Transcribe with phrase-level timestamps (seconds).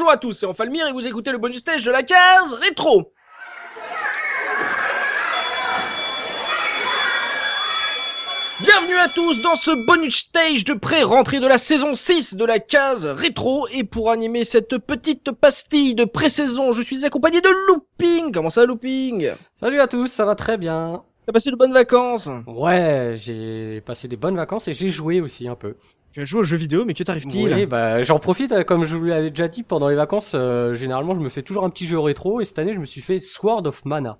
[0.00, 3.12] Bonjour à tous, c'est Enfalmir et vous écoutez le bonus stage de la case rétro.
[8.62, 12.58] Bienvenue à tous dans ce bonus stage de pré-rentrée de la saison 6 de la
[12.58, 18.32] case rétro et pour animer cette petite pastille de pré-saison, je suis accompagné de Looping.
[18.32, 19.32] Comment ça Looping?
[19.52, 21.02] Salut à tous, ça va très bien.
[21.26, 22.26] T'as passé de bonnes vacances?
[22.46, 25.76] Ouais, j'ai passé des bonnes vacances et j'ai joué aussi un peu.
[26.12, 28.84] Tu as joué aux jeux vidéo, mais que t'arrive-t-il Oui, bah j'en profite, euh, comme
[28.84, 31.70] je vous l'avais déjà dit pendant les vacances, euh, généralement je me fais toujours un
[31.70, 34.18] petit jeu rétro et cette année je me suis fait Sword of Mana.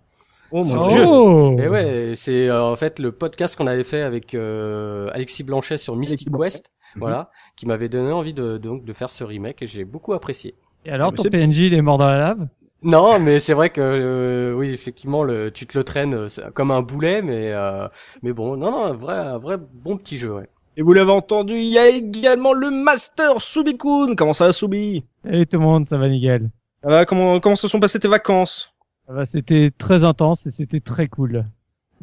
[0.53, 4.03] Oh mon Oh dieu Et ouais, c'est euh, en fait le podcast qu'on avait fait
[4.03, 6.29] avec euh, Alexis Blanchet sur Mystic.
[6.31, 10.13] Quest, voilà, qui m'avait donné envie de donc de faire ce remake et j'ai beaucoup
[10.13, 10.55] apprécié.
[10.85, 12.49] Et alors, Mais ton PNJ, il est mort dans la lave?
[12.83, 16.71] Non, mais c'est vrai que euh, oui, effectivement, le, tu te le traînes euh, comme
[16.71, 17.89] un boulet, mais euh,
[18.23, 20.49] mais bon, non, non, un vrai, un vrai bon petit jeu, ouais.
[20.81, 24.15] Et vous l'avez entendu, il y a également le Master Subikun.
[24.17, 25.05] Comment ça va Subi?
[25.23, 26.49] Salut tout le monde, ça va nickel.
[26.83, 28.75] Ça va comment, comment se sont passées tes vacances?
[29.07, 31.45] Ça va, c'était très intense et c'était très cool.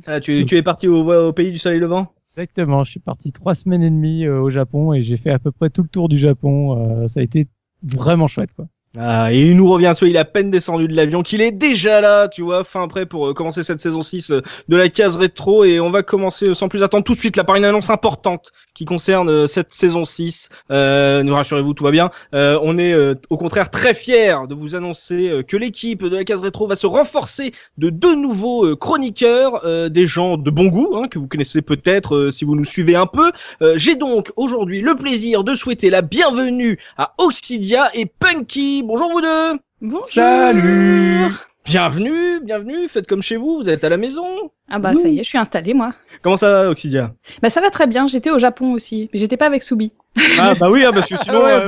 [0.05, 2.13] ah, tu, tu es parti au, au pays du soleil levant?
[2.35, 5.39] Exactement, je suis parti trois semaines et demie euh, au Japon et j'ai fait à
[5.39, 7.01] peu près tout le tour du Japon.
[7.01, 7.47] Euh, ça a été
[7.81, 8.67] vraiment chouette, quoi.
[8.99, 12.27] Ah, il nous revient, soit il a peine descendu de l'avion, qu'il est déjà là,
[12.27, 15.63] tu vois, fin prêt pour euh, commencer cette saison 6 euh, de la case rétro.
[15.63, 18.51] Et on va commencer sans plus attendre tout de suite là par une annonce importante
[18.73, 20.49] qui concerne euh, cette saison 6.
[20.71, 22.09] Euh, nous rassurez-vous, tout va bien.
[22.33, 22.95] On est
[23.29, 26.87] au contraire très fiers de vous annoncer que l'équipe de la case rétro va se
[26.87, 32.29] renforcer de deux nouveaux chroniqueurs, des gens de bon goût, hein, que vous connaissez peut-être
[32.29, 33.31] si vous nous suivez un peu.
[33.75, 38.83] J'ai donc aujourd'hui le plaisir de souhaiter la bienvenue à Oxidia et Punky.
[38.87, 39.59] Bonjour vous deux.
[39.81, 40.07] Bonjour.
[40.07, 41.27] Salut
[41.65, 42.87] Bienvenue, bienvenue.
[42.87, 43.57] Faites comme chez vous.
[43.57, 44.25] Vous êtes à la maison.
[44.69, 45.93] Ah bah ça y est, je suis installée moi.
[46.21, 49.35] Comment ça va, Oxidia Bah ça va très bien, j'étais au Japon aussi, mais j'étais
[49.35, 49.91] pas avec Subi.
[50.39, 51.65] Ah bah oui, hein, parce que sinon, Ah ouais, euh,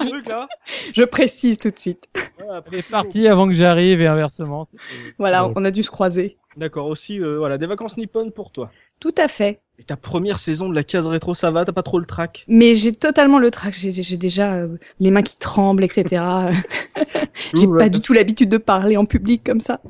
[0.00, 0.48] trucs, là
[0.92, 2.08] Je précise tout de suite.
[2.44, 4.66] Voilà, Il est parti avant que j'arrive et inversement.
[5.18, 5.52] Voilà, Ouais.
[5.54, 6.36] on a dû se croiser.
[6.56, 8.72] D'accord, aussi, euh, voilà, des vacances nippones pour toi.
[8.98, 9.60] Tout à fait.
[9.82, 12.44] Et ta première saison de la case rétro, ça va T'as pas trop le track
[12.46, 14.68] Mais j'ai totalement le trac, j'ai déjà euh,
[15.00, 16.22] les mains qui tremblent, etc.
[17.54, 19.80] j'ai pas du tout l'habitude de parler en public comme ça.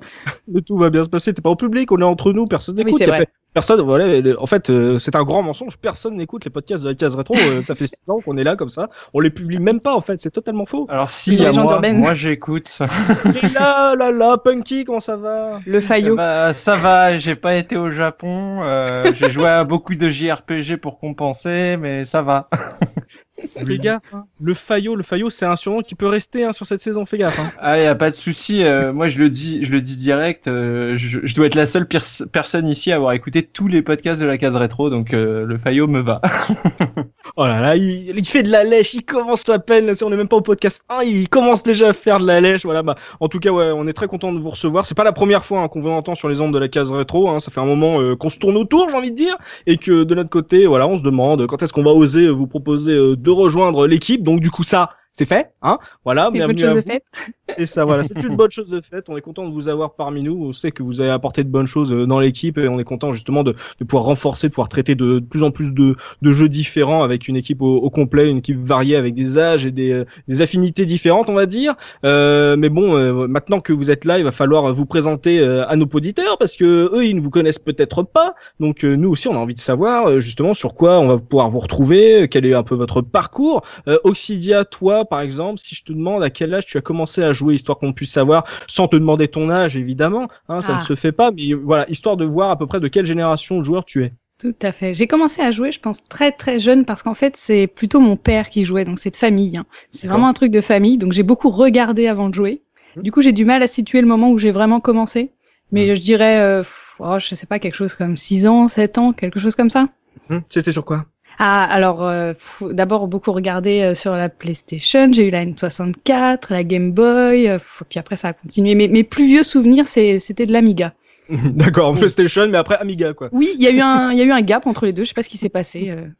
[0.48, 1.34] Mais tout va bien se passer.
[1.34, 3.04] T'es pas en public, on est entre nous, personne Oui, n'écoute.
[3.04, 4.06] pe- Personne, voilà.
[4.40, 5.76] En fait, euh, c'est un grand mensonge.
[5.76, 7.36] Personne n'écoute les podcasts de la case rétro.
[7.36, 8.88] euh, ça fait six ans qu'on est là comme ça.
[9.12, 10.18] On les publie même pas, en fait.
[10.22, 10.86] C'est totalement faux.
[10.88, 12.78] Alors si, y a moi, moi j'écoute.
[13.42, 15.60] Et là, là, là, Punky, comment ça va?
[15.66, 16.16] Le faillot.
[16.16, 20.76] Bah, ça va, j'ai pas été au Japon, euh, j'ai joué à beaucoup de JRPG
[20.76, 22.48] pour compenser, mais ça va.
[23.66, 24.02] Fais gaffe.
[24.12, 24.24] hein.
[24.40, 27.04] Le faillot, le faillot, c'est un surnom qui peut rester hein, sur cette saison.
[27.06, 27.38] Fais gaffe.
[27.40, 27.50] Hein.
[27.58, 28.62] Ah, y a pas de souci.
[28.62, 30.46] euh, moi, je le dis, je le dis direct.
[30.48, 33.82] euh, je, je dois être la seule pers- personne ici à avoir écouté tous les
[33.82, 36.20] podcasts de la case rétro, donc euh, le Fayot me va.
[37.36, 40.28] Oh là là, il, fait de la lèche, il commence à peine, on n'est même
[40.28, 43.28] pas au podcast 1, il commence déjà à faire de la lèche, voilà, bah, en
[43.28, 45.60] tout cas, ouais, on est très content de vous recevoir, c'est pas la première fois
[45.60, 47.64] hein, qu'on vous entend sur les ondes de la case rétro, hein, ça fait un
[47.64, 50.66] moment euh, qu'on se tourne autour, j'ai envie de dire, et que de notre côté,
[50.66, 54.22] voilà, on se demande quand est-ce qu'on va oser vous proposer euh, de rejoindre l'équipe,
[54.22, 57.04] donc du coup ça, c'est fait, hein, voilà, C'est une bonne chose de faite.
[57.54, 59.04] C'est ça, voilà, c'est une bonne chose de fait.
[59.10, 60.42] On est content de vous avoir parmi nous.
[60.42, 62.84] On sait que vous avez apporté de bonnes choses euh, dans l'équipe et on est
[62.84, 65.96] content justement de, de pouvoir renforcer, de pouvoir traiter de, de plus en plus de,
[66.22, 69.66] de jeux différents avec une équipe au, au complet, une équipe variée avec des âges
[69.66, 71.74] et des, euh, des affinités différentes, on va dire.
[72.06, 75.76] Euh, mais bon, euh, maintenant que vous êtes là, il va falloir vous présenter à
[75.76, 78.34] nos auditeurs parce que eux, ils ne vous connaissent peut-être pas.
[78.60, 81.58] Donc nous aussi, on a envie de savoir justement sur quoi on va pouvoir vous
[81.58, 83.62] retrouver, quel est un peu votre parcours.
[83.88, 87.22] Euh, Oxidia, toi, par exemple, si je te demande à quel âge tu as commencé
[87.22, 90.80] à jouer, histoire qu'on puisse savoir, sans te demander ton âge, évidemment, hein, ça Ah.
[90.80, 93.58] ne se fait pas, mais voilà, histoire de voir à peu près de quelle génération
[93.58, 94.12] de joueur tu es.
[94.38, 94.92] Tout à fait.
[94.94, 98.16] J'ai commencé à jouer, je pense, très très jeune parce qu'en fait, c'est plutôt mon
[98.16, 99.56] père qui jouait, donc c'est de famille.
[99.56, 99.66] hein.
[99.92, 102.62] C'est vraiment un truc de famille, donc j'ai beaucoup regardé avant de jouer.
[102.96, 103.02] Mhm.
[103.04, 105.30] Du coup, j'ai du mal à situer le moment où j'ai vraiment commencé.
[105.70, 108.98] Mais je dirais, euh, pff, oh, je sais pas, quelque chose comme 6 ans, 7
[108.98, 109.88] ans, quelque chose comme ça.
[110.28, 111.06] Hum, C'était sur quoi?
[111.38, 116.64] Ah, alors, euh, d'abord beaucoup regardé euh, sur la PlayStation, j'ai eu la N64, la
[116.64, 117.58] Game Boy, euh,
[117.88, 118.74] puis après ça a continué.
[118.74, 120.94] Mais mes plus vieux souvenirs, c'était de l'Amiga.
[121.28, 123.28] D'accord, PlayStation, mais après Amiga, quoi.
[123.32, 125.04] Oui, il y a eu un, il y a eu un gap entre les deux.
[125.04, 125.86] Je sais pas ce qui s'est passé.
[125.86, 126.14] une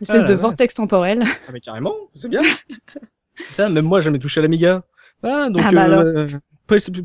[0.00, 0.40] espèce Ah, de ouais.
[0.40, 1.22] vortex temporel.
[1.26, 2.42] Ah, mais carrément, c'est bien.
[3.52, 4.82] ça, même moi, j'ai jamais touché à l'Amiga.
[5.22, 6.14] Ah, donc, Ah, bah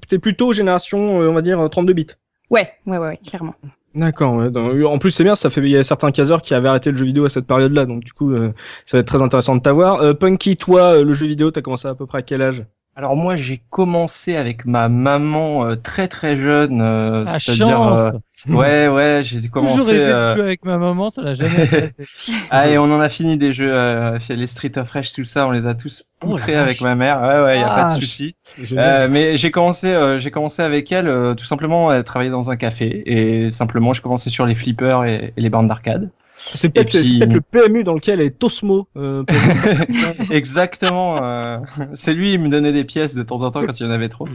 [0.07, 2.07] t'es plutôt génération, on va dire, 32 bits.
[2.49, 3.55] Ouais, ouais, ouais, ouais, clairement.
[3.95, 4.35] D'accord.
[4.35, 4.83] ouais.
[4.85, 5.35] En plus, c'est bien.
[5.35, 7.47] Ça fait il y a certains caseurs qui avaient arrêté le jeu vidéo à cette
[7.47, 7.85] période-là.
[7.85, 8.53] Donc du coup, euh,
[8.85, 10.01] ça va être très intéressant de t'avoir.
[10.01, 12.65] Euh, Punky, toi, euh, le jeu vidéo, t'as commencé à peu près à quel âge?
[12.99, 18.11] Alors moi j'ai commencé avec ma maman euh, très très jeune, euh, La c'est-à-dire euh,
[18.49, 19.91] ouais ouais j'ai Toujours commencé.
[19.93, 22.03] rêvé de euh, jouer avec ma maman, ça l'a jamais intéressé.
[22.51, 25.47] Ah et on en a fini des jeux, euh, les Street of Rage tout ça,
[25.47, 27.21] on les a tous Oh poutrés avec ma mère.
[27.21, 28.35] Ouais ouais y a Ah, pas de souci.
[28.61, 29.03] Génial.
[29.03, 32.51] Euh, mais j'ai commencé euh, j'ai commencé avec elle euh, tout simplement à travailler dans
[32.51, 36.09] un café et simplement je commençais sur les flippers et, et les bornes d'arcade.
[36.55, 38.87] C'est peut-être puis- le PMU dans lequel est Tosmo.
[38.95, 39.23] euh,
[40.31, 41.23] Exactement.
[41.23, 41.57] euh,
[41.93, 43.91] c'est lui, il me donnait des pièces de temps en temps quand il y en
[43.91, 44.27] avait trop.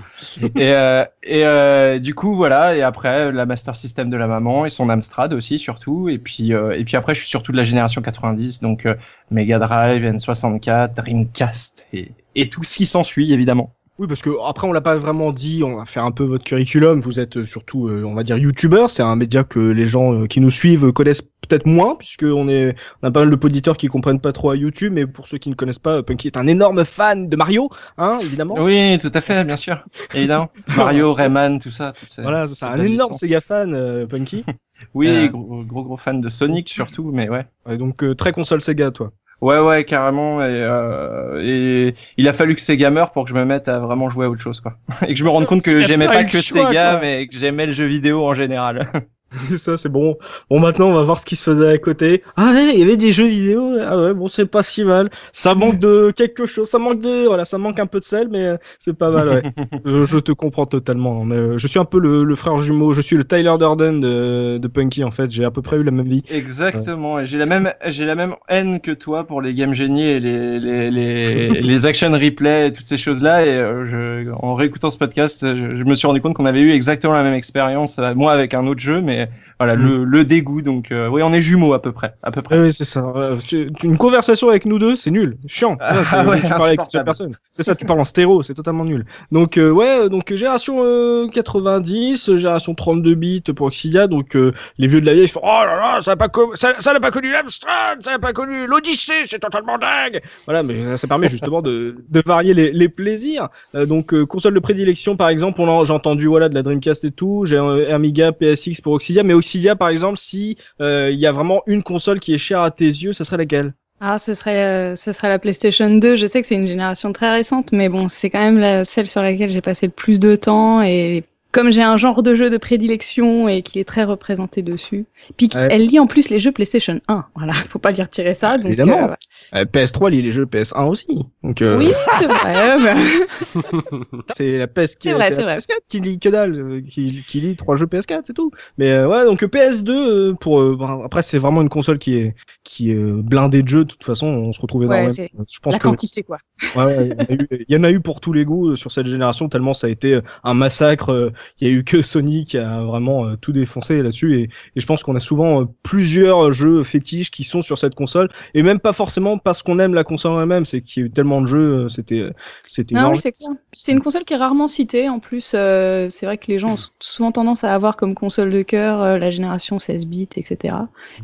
[0.56, 2.76] Et, euh, et du coup, voilà.
[2.76, 6.08] Et après, la Master System de la maman et son Amstrad aussi, surtout.
[6.08, 8.86] Et puis, et puis après, je suis surtout de la génération 90, donc
[9.30, 13.72] Mega Drive, N64, Dreamcast et, et tout ce qui s'ensuit, évidemment.
[13.98, 16.42] Oui, parce que après on l'a pas vraiment dit, on va faire un peu votre
[16.42, 16.98] curriculum.
[17.00, 18.90] Vous êtes euh, surtout, euh, on va dire, youtubeur.
[18.90, 22.48] C'est un média que les gens euh, qui nous suivent connaissent peut-être moins, puisque on
[22.48, 24.92] est, on a pas mal de auditeurs qui comprennent pas trop à YouTube.
[24.92, 28.18] Mais pour ceux qui ne connaissent pas, Punky est un énorme fan de Mario, hein,
[28.20, 28.56] évidemment.
[28.58, 30.50] Oui, tout à fait, bien sûr, évidemment.
[30.76, 31.94] Mario, Rayman, tout ça.
[32.08, 33.12] ces- Voilà, c'est ces un énorme.
[33.14, 34.44] Sega fan, euh, Punky.
[34.92, 37.46] Oui, Euh, gros, gros gros fan de Sonic surtout, mais ouais.
[37.64, 39.12] Ouais, donc euh, très console Sega, toi.
[39.40, 40.40] Ouais, ouais, carrément.
[40.42, 43.78] Et, euh, et il a fallu que Sega meure pour que je me mette à
[43.78, 44.78] vraiment jouer à autre chose, quoi.
[45.06, 47.00] Et que je me rende compte que j'aimais pas que choix, Sega, quoi.
[47.00, 48.90] mais que j'aimais le jeu vidéo en général.
[49.38, 50.16] C'est ça, c'est bon.
[50.50, 52.22] Bon, maintenant, on va voir ce qui se faisait à côté.
[52.36, 53.76] Ah ouais, il y avait des jeux vidéo.
[53.80, 55.10] Ah ouais, bon, c'est pas si mal.
[55.32, 56.68] Ça manque de quelque chose.
[56.68, 59.28] Ça manque de, voilà, ça manque un peu de sel, mais euh, c'est pas mal,
[59.28, 59.42] ouais.
[59.86, 61.24] Euh, je te comprends totalement.
[61.24, 62.92] Mais euh, je suis un peu le, le frère jumeau.
[62.92, 65.30] Je suis le Tyler Durden de, de Punky, en fait.
[65.30, 66.22] J'ai à peu près eu la même vie.
[66.30, 67.18] Exactement.
[67.18, 70.20] Et j'ai la même, j'ai la même haine que toi pour les game génies et
[70.20, 73.44] les, les, les, les action replay et toutes ces choses-là.
[73.44, 73.54] Et
[73.84, 77.14] je, en réécoutant ce podcast, je, je me suis rendu compte qu'on avait eu exactement
[77.14, 79.23] la même expérience, moi avec un autre jeu, mais
[79.58, 79.82] voilà, Mm.
[79.82, 80.62] le, le dégoût.
[80.62, 82.58] Donc, euh, oui, on est jumeaux à peu près, à peu près.
[82.60, 83.00] Oui, c'est ça.
[83.16, 83.36] Euh,
[83.82, 85.76] Une conversation avec nous deux, c'est nul, chiant.
[85.80, 85.94] Ah,
[86.26, 87.36] ouais, tu parles avec une personne.
[87.52, 89.04] C'est ça, tu parles en stéréo, c'est totalement nul.
[89.30, 94.06] Donc euh, ouais, donc génération euh, 90, euh, génération 32 bits pour Oxidia.
[94.06, 94.34] Donc
[94.78, 96.74] les vieux de la vieille ils font oh là là, ça n'a pas co- ça,
[96.80, 100.20] ça n'a pas connu l'Amstrad, ça n'a pas connu l'Odyssée, c'est totalement dingue.
[100.46, 103.48] Voilà, mais ça, ça permet justement de, de varier les, les plaisirs.
[103.74, 107.10] Donc console de prédilection par exemple, on a- j'ai entendu voilà de la Dreamcast et
[107.12, 111.26] tout, j'ai un Amiga, PSX pour Oxidia, mais Oxidia par exemple, si euh, il y
[111.26, 113.74] a vraiment une console qui est chère à tes yeux, ça serait laquelle?
[114.00, 116.16] Ah, ce serait, euh, ce serait la PlayStation 2.
[116.16, 119.22] Je sais que c'est une génération très récente, mais bon, c'est quand même celle sur
[119.22, 121.24] laquelle j'ai passé le plus de temps et
[121.54, 125.06] comme j'ai un genre de jeu de prédilection et qu'il est très représenté dessus.
[125.38, 125.68] Puis Ouais.
[125.70, 127.24] elle lit en plus les jeux PlayStation 1.
[127.36, 128.58] Voilà, faut pas lui retirer ça.
[128.58, 129.08] Donc, Évidemment.
[129.10, 129.14] euh,
[129.60, 131.26] Euh, PS3 lit les jeux PS1 aussi.
[131.42, 132.94] Donc euh, Oui, c'est vrai.
[134.34, 135.56] c'est la PS qui C'est vrai, la c'est vrai.
[135.56, 138.50] PS4 qui lit que dalle, qui, qui lit trois jeux PS4, c'est tout.
[138.78, 141.98] Mais euh, ouais, donc euh, PS2 euh, pour euh, bon, après c'est vraiment une console
[141.98, 142.34] qui est
[142.64, 143.84] qui est blindée de jeux.
[143.84, 145.10] De toute façon, on se retrouve Ouais, énormément.
[145.14, 146.38] c'est Je pense la que quantité, quoi.
[146.74, 148.44] Ouais, ouais, il, y en a eu, il y en a eu pour tous les
[148.44, 151.32] goûts sur cette génération, tellement ça a été un massacre.
[151.60, 154.36] Il y a eu que Sony qui a vraiment euh, tout défoncé là-dessus.
[154.36, 157.94] Et, et je pense qu'on a souvent euh, plusieurs jeux fétiches qui sont sur cette
[157.94, 158.30] console.
[158.54, 161.10] Et même pas forcément parce qu'on aime la console elle-même, c'est qu'il y a eu
[161.10, 162.28] tellement de jeux, euh, c'était
[162.66, 163.50] c'était Non, oui, c'est clair.
[163.72, 165.08] C'est une console qui est rarement citée.
[165.08, 168.50] En plus, euh, c'est vrai que les gens ont souvent tendance à avoir comme console
[168.50, 170.74] de cœur euh, la génération 16 bits, etc.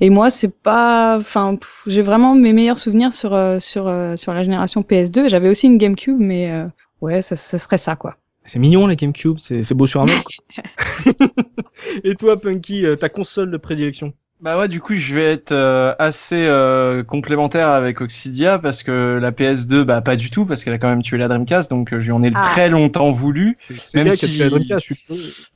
[0.01, 1.17] Et moi, c'est pas.
[1.19, 5.29] Enfin, j'ai vraiment mes meilleurs souvenirs sur sur sur la génération PS2.
[5.29, 6.67] J'avais aussi une GameCube, mais euh,
[7.01, 8.17] ouais, ça, ça serait ça, quoi.
[8.51, 10.25] C'est mignon la GameCube, c'est beau sur un mec.
[12.03, 14.13] et toi, Punky, euh, ta console de prédilection?
[14.43, 19.19] Bah ouais, du coup, je vais être euh, assez euh, complémentaire avec Oxidia parce que
[19.21, 21.93] la PS2, bah pas du tout parce qu'elle a quand même tué la Dreamcast, donc
[21.93, 22.41] euh, je lui en ai Ah.
[22.41, 23.55] très longtemps voulu.
[23.59, 25.05] C'est Même bien qui a si- tué la Dreamcast, je suis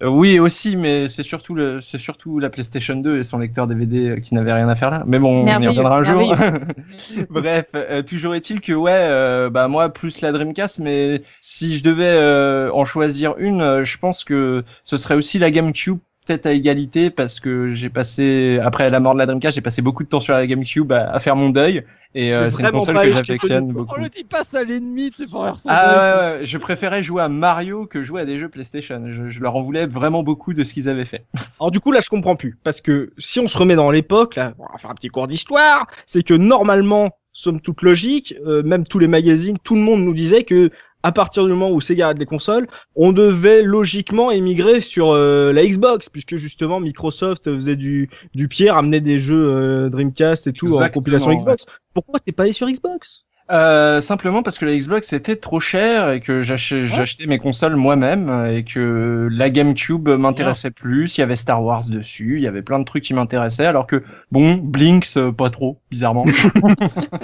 [0.03, 3.67] Euh, oui, aussi, mais c'est surtout le, c'est surtout la PlayStation 2 et son lecteur
[3.67, 5.03] DVD euh, qui n'avait rien à faire là.
[5.07, 6.35] Mais bon, on y reviendra un jour.
[7.31, 11.85] Bref, euh, toujours est-il que ouais, euh, bah moi plus la Dreamcast, mais si je
[11.85, 16.47] devais euh, en choisir une, euh, je pense que ce serait aussi la GameCube peut-être
[16.47, 20.03] à égalité parce que j'ai passé après la mort de la Dreamcast, j'ai passé beaucoup
[20.05, 23.01] de temps sur la GameCube à, à faire mon deuil et euh, C'est une console
[23.01, 23.97] que j'affectionne beaucoup.
[23.99, 25.97] On le dit pas ça à l'ennemi, c'est pour faire son Ah deuil.
[25.97, 29.03] ouais, ouais, je préférais jouer à Mario que jouer à des jeux PlayStation.
[29.07, 31.25] Je, je leur en voulais vraiment beaucoup de ce qu'ils avaient fait.
[31.61, 34.37] Alors du coup là je comprends plus parce que si on se remet dans l'époque
[34.37, 38.63] là, on va faire un petit cours d'histoire, c'est que normalement, somme toute logique, euh,
[38.63, 40.71] même tous les magazines, tout le monde nous disait que
[41.05, 45.53] à partir du moment où Sega a des consoles, on devait logiquement émigrer sur euh,
[45.53, 50.55] la Xbox puisque justement Microsoft faisait du du pied, ramenait des jeux euh, Dreamcast et
[50.55, 51.37] tout en compilation ouais.
[51.37, 51.67] Xbox.
[51.93, 53.27] Pourquoi t'es pas allé sur Xbox?
[53.51, 57.77] Euh, simplement parce que la Xbox était trop chère et que j'ach- j'achetais mes consoles
[57.77, 61.19] moi-même et que la GameCube m'intéressait plus.
[61.19, 63.87] Il y avait Star Wars dessus, il y avait plein de trucs qui m'intéressaient, alors
[63.87, 66.25] que bon, Blinks euh, pas trop, bizarrement.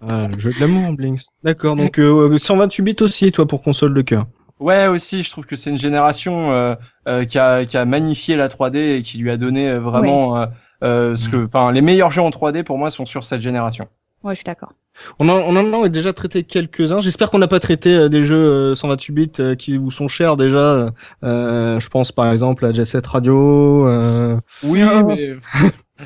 [0.00, 1.22] Ah, le jeu de l'amour, Blinks.
[1.44, 4.26] D'accord, donc euh, 128 bits aussi, toi, pour console de cœur.
[4.60, 6.74] ouais, aussi, je trouve que c'est une génération euh,
[7.08, 10.36] euh, qui, a, qui a magnifié la 3D et qui lui a donné euh, vraiment
[10.38, 10.46] euh,
[10.82, 13.86] euh, ce que, enfin, les meilleurs jeux en 3D pour moi sont sur cette génération.
[14.22, 14.72] Ouais, je suis d'accord.
[15.18, 17.00] On en, on en a déjà traité quelques-uns.
[17.00, 20.08] J'espère qu'on n'a pas traité euh, des jeux euh, 128 bits euh, qui vous sont
[20.08, 20.90] chers déjà.
[21.24, 23.86] Euh, je pense par exemple à Jet Set Radio.
[23.88, 25.34] euh, Oui, mais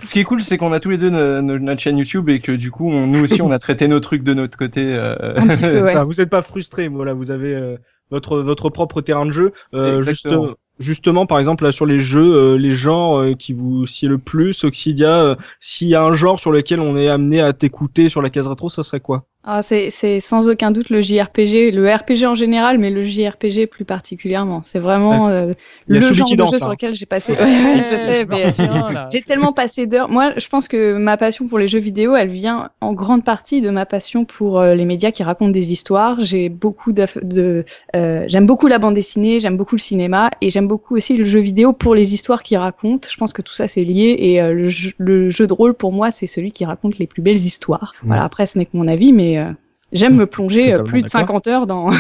[0.03, 2.29] ce qui est cool, c'est qu'on a tous les deux no- no- notre chaîne YouTube
[2.29, 4.95] et que du coup, on- nous aussi, on a traité nos trucs de notre côté.
[4.95, 5.93] euh, Un petit peu, ouais.
[5.93, 7.77] Ça, vous n'êtes pas frustré, voilà, vous avez euh,
[8.11, 9.53] votre votre propre terrain de jeu.
[9.75, 10.55] Euh, juste, Exactement.
[10.79, 14.19] Justement, par exemple, là sur les jeux, euh, les genres euh, qui vous sied le
[14.19, 18.09] plus, Oxidia, euh, s'il y a un genre sur lequel on est amené à t'écouter
[18.09, 19.27] sur la case rétro, ça serait quoi?
[19.49, 23.69] Ah, c'est c'est sans aucun doute le JRPG, le RPG en général, mais le JRPG
[23.69, 24.63] plus particulièrement.
[24.65, 25.53] C'est vraiment euh,
[25.87, 27.37] le genre de danse, jeu sur lequel j'ai passé.
[27.39, 29.09] Ouais, ouais, je sais, mais Tiens, là.
[29.13, 30.09] j'ai tellement passé d'heures.
[30.09, 33.61] Moi, je pense que ma passion pour les jeux vidéo, elle vient en grande partie
[33.61, 36.19] de ma passion pour euh, les médias qui racontent des histoires.
[36.25, 37.65] J'ai beaucoup d'aff- de,
[37.95, 41.25] euh, j'aime beaucoup la bande dessinée, j'aime beaucoup le cinéma et j'aime beaucoup aussi le
[41.25, 43.09] jeu vidéo pour les histoires qu'il raconte.
[43.11, 45.75] Je pense que tout ça c'est lié et euh, le, jeu, le jeu de rôle
[45.75, 47.93] pour moi c'est celui qui raconte les plus belles histoires.
[48.03, 49.51] Voilà, après ce n'est que mon avis, mais euh,
[49.93, 51.21] j'aime me plonger euh, plus de d'accord.
[51.21, 51.91] 50 heures dans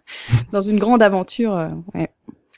[0.52, 1.70] dans une grande aventure.
[1.94, 2.08] ouais.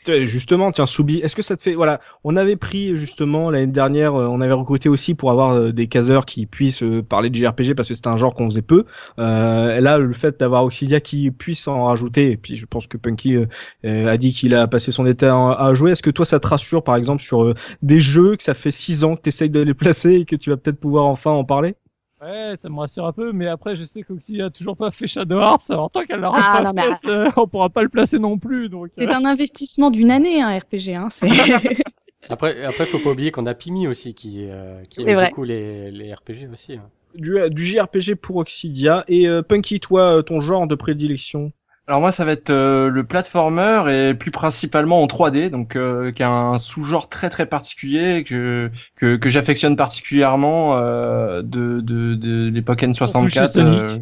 [0.08, 3.66] Euh, Justement, tiens, Soubi, est-ce que ça te fait, voilà, on avait pris justement l'année
[3.66, 7.34] dernière, euh, on avait recruté aussi pour avoir euh, des caseurs qui puissent parler de
[7.34, 8.84] JRPG parce que c'était un genre qu'on faisait peu.
[9.18, 12.96] Euh, là, le fait d'avoir Oxidia qui puisse en rajouter, et puis je pense que
[12.96, 13.36] Punky
[13.84, 15.92] a dit qu'il a passé son été à, jouer.
[15.92, 19.04] Est-ce que toi, ça te rassure, par exemple, sur des jeux que ça fait six
[19.04, 21.44] ans que tu essayes de les placer et que tu vas peut-être pouvoir enfin en
[21.44, 21.74] parler?
[22.20, 25.06] Ouais, ça me rassure un peu, mais après, je sais qu'Oxy a toujours pas fait
[25.06, 27.82] Shadow Hearts, alors tant qu'elle l'aura Ah, pas non, mais fait, ça, on pourra pas
[27.84, 28.88] le placer non plus, donc.
[28.98, 30.94] C'est euh, un investissement d'une année, un RPG.
[30.96, 31.28] Hein, c'est
[32.28, 35.28] Après, après, faut pas oublier qu'on a Pimi aussi qui, euh, qui aime vrai.
[35.28, 36.74] beaucoup les, les RPG aussi.
[36.74, 36.90] hein.
[37.14, 39.04] du, du JRPG pour Oxidia.
[39.08, 41.52] Et euh, Punky, toi, euh, ton genre de prédilection?
[41.88, 46.12] Alors moi, ça va être euh, le platformer et plus principalement en 3D, donc euh,
[46.12, 52.14] qui a un sous-genre très très particulier que que, que j'affectionne particulièrement euh, de de,
[52.14, 54.00] de l'époque N64.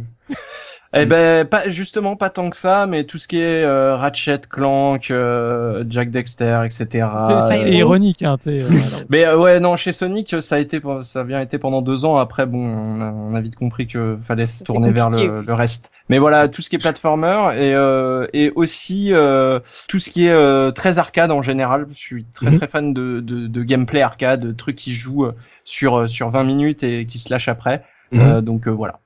[0.95, 4.41] Eh ben, pas justement pas tant que ça, mais tout ce qui est euh, Ratchet,
[4.49, 6.87] Clank, euh, Jack Dexter, etc.
[7.27, 8.63] C'est Euh, c'était ironique, hein, tu sais.
[8.63, 11.83] euh, mais euh, ouais, non, chez Sonic, ça a été, ça a bien été pendant
[11.83, 12.17] deux ans.
[12.17, 15.55] Après, bon, on a, on a vite compris que fallait se tourner vers le, le
[15.55, 15.91] reste.
[16.09, 20.27] Mais voilà, tout ce qui est platformer et euh, et aussi euh, tout ce qui
[20.27, 21.87] est euh, très arcade en général.
[21.91, 22.59] Je suis très Mhm.
[22.59, 25.27] très fan de, de, de gameplay arcade, de trucs qui jouent
[25.65, 27.83] sur sur 20 minutes et qui se lâchent après.
[28.15, 29.01] Euh, donc euh, voilà.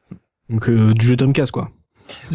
[0.50, 1.70] Donc euh, du jeu Dreamcast, quoi.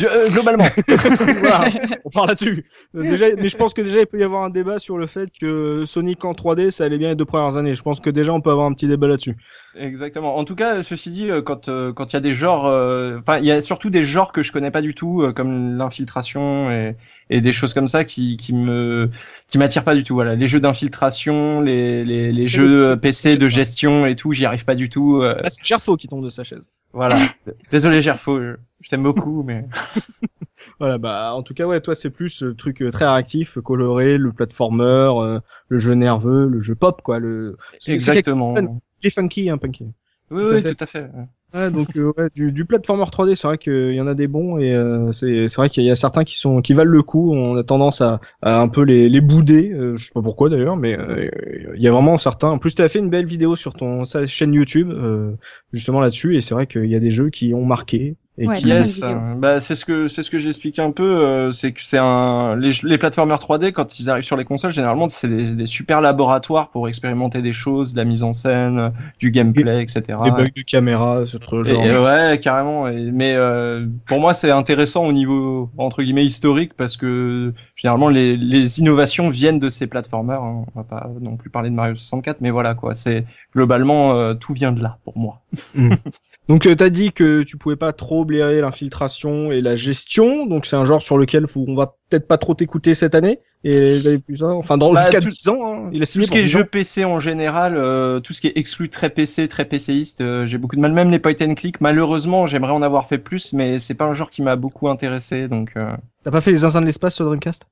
[0.02, 0.68] Euh, globalement.
[1.40, 1.70] voilà,
[2.06, 2.66] on part là-dessus.
[2.94, 5.30] Déjà, mais je pense que déjà il peut y avoir un débat sur le fait
[5.38, 7.76] que Sonic en 3D ça allait bien les deux premières années.
[7.76, 9.36] Je pense que déjà on peut avoir un petit débat là-dessus.
[9.74, 10.38] Exactement.
[10.38, 13.20] En tout cas, ceci dit, euh, quand euh, quand il y a des genres, euh,
[13.20, 16.72] enfin, il y a surtout des genres que je connais pas du tout, comme l'infiltration
[16.72, 16.96] et
[17.30, 19.10] et des choses comme ça qui qui me
[19.48, 20.14] qui m'attirent pas du tout.
[20.16, 24.64] Voilà, les jeux d'infiltration, les les les jeux PC de gestion et tout, j'y arrive
[24.64, 25.22] pas du tout.
[25.22, 26.70] euh, Là, c'est Gerfo qui tombe de sa chaise.
[26.96, 27.18] Voilà.
[27.72, 29.66] Désolé Gerfo, je, je t'aime beaucoup, mais
[30.80, 34.18] Voilà, bah en tout cas ouais, toi c'est plus le truc euh, très réactif, coloré,
[34.18, 37.20] le platformer, euh, le jeu nerveux, le jeu pop quoi.
[37.20, 38.56] Le exactement.
[39.02, 39.86] Il est funky, hein, Punky.
[40.32, 41.10] Oui, Tout oui, tout à fait.
[41.54, 44.58] Ouais, donc euh, du, du platformer 3D, c'est vrai qu'il y en a des bons
[44.58, 47.34] et euh, c'est vrai qu'il y a certains qui sont qui valent le coup.
[47.34, 50.75] On a tendance à, un peu les, les bouder, euh, je sais pas pourquoi d'ailleurs,
[50.75, 51.30] mais euh,
[51.75, 52.50] il y a vraiment certains.
[52.50, 55.38] En plus, tu fait une belle vidéo sur ton sa chaîne YouTube euh,
[55.72, 58.58] justement là-dessus et c'est vrai qu'il y a des jeux qui ont marqué et Ouais,
[58.58, 58.84] qui vidéo.
[59.04, 61.98] euh, bah c'est ce que c'est ce que j'explique un peu, euh, c'est que c'est
[61.98, 65.65] un les les platformers 3D quand ils arrivent sur les consoles généralement c'est des, des
[65.65, 70.18] super laboratoires pour expérimenter des choses, de la mise en scène, du gameplay, etc.
[70.25, 71.86] des bugs de caméra, ce truc Et- genre.
[71.86, 71.98] et
[72.32, 72.88] ouais, carrément.
[72.89, 78.10] et- mais euh, pour moi, c'est intéressant au niveau entre guillemets historique parce que généralement
[78.10, 80.42] les, les innovations viennent de ces platformers.
[80.42, 80.65] hein.
[80.75, 82.94] On va pas non plus parler de Mario 64, mais voilà quoi.
[82.96, 83.25] C'est
[83.56, 85.42] globalement euh, tout vient de là pour moi.
[86.48, 90.68] Donc euh, t'as dit que tu pouvais pas trop blairer l'infiltration et la gestion, donc
[90.68, 94.00] c'est un genre sur lequel faut- on va peut-être pas trop t'écouter cette année et
[94.02, 95.60] d'aller plus ça, enfin dans Bah, jusqu'à tout- 10 ans.
[95.66, 95.90] Hein.
[95.92, 96.68] Il a Tout ce qui est pour 10 jeux ans.
[96.72, 100.60] PC en général, euh, tout ce qui est exclu très PC, très PCiste, euh, j'ai
[100.60, 100.94] beaucoup de mal.
[100.94, 104.14] Même les point and click, malheureusement, j'aimerais en avoir fait plus, mais c'est pas un
[104.14, 105.48] genre qui m'a beaucoup intéressé.
[105.48, 105.90] Donc, euh...
[106.24, 107.64] T'as pas fait les zinzins de l'espace sur Dreamcast?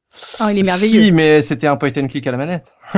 [0.42, 1.04] Oh, il est merveilleux.
[1.04, 2.74] si, mais c'était un point and click à la manette.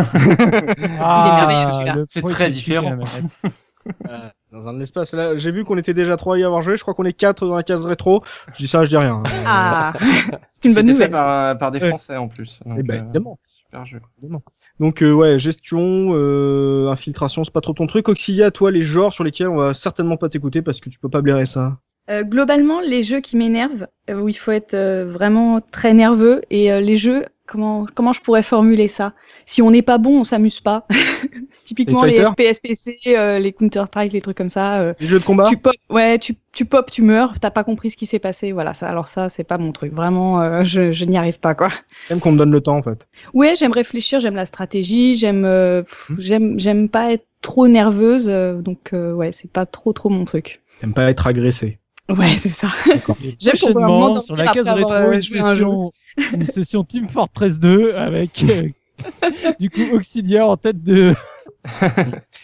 [1.01, 1.95] Ah, merveilleux, celui-là.
[1.95, 2.95] le C'est très différent.
[4.51, 6.77] Dans un espace, là, j'ai vu qu'on était déjà trois à y avoir joué.
[6.77, 8.21] Je crois qu'on est quatre dans la case rétro.
[8.53, 9.21] Je dis ça, je dis rien.
[9.45, 9.93] Ah,
[10.51, 11.09] c'est une bonne C'était fait nouvelle.
[11.09, 11.89] par, par des Ouais.
[11.89, 12.59] Français en plus.
[12.65, 13.39] Donc, Eh ben, euh, évidemment.
[13.47, 13.99] super jeu.
[14.79, 18.07] Donc euh, ouais, gestion, euh, infiltration, c'est pas trop ton truc.
[18.07, 21.09] Auxilia, toi, les genres sur lesquels on va certainement pas t'écouter parce que tu peux
[21.09, 21.77] pas blairer ça.
[22.09, 26.41] Euh, globalement, les jeux qui m'énervent, euh, où il faut être euh, vraiment très nerveux,
[26.51, 29.13] et euh, les jeux, comment comment je pourrais formuler ça?
[29.45, 30.85] Si on n'est pas bon, on s'amuse pas.
[31.65, 34.81] Typiquement Les les, FPS PC, euh, les Counter Strike, les trucs comme ça.
[34.81, 35.45] euh, Les jeux de combat.
[35.49, 38.51] tu pop, ouais, tu tu pop, tu meurs, t'as pas compris ce qui s'est passé,
[38.51, 38.73] voilà.
[38.73, 39.91] Ça, alors ça, c'est pas mon truc.
[39.93, 41.69] Vraiment, euh, je je n'y arrive pas quoi.
[42.07, 43.07] J'aime qu'on me donne le temps en fait.
[43.33, 46.15] Ouais, j'aime réfléchir, j'aime la stratégie, j'aime euh, Mhm.
[46.19, 50.25] j'aime j'aime pas être trop nerveuse, euh, donc euh, ouais, c'est pas trop trop mon
[50.25, 50.61] truc.
[50.79, 51.79] T'aimes pas être agressé.
[52.07, 52.67] Ouais, c'est ça.
[53.39, 55.91] J'aime pouvoir m'endormir sur la après case avoir, rétro, une session,
[56.33, 58.69] une session Team Fortress 2 avec euh,
[59.59, 61.13] du coup Auxilia en tête de.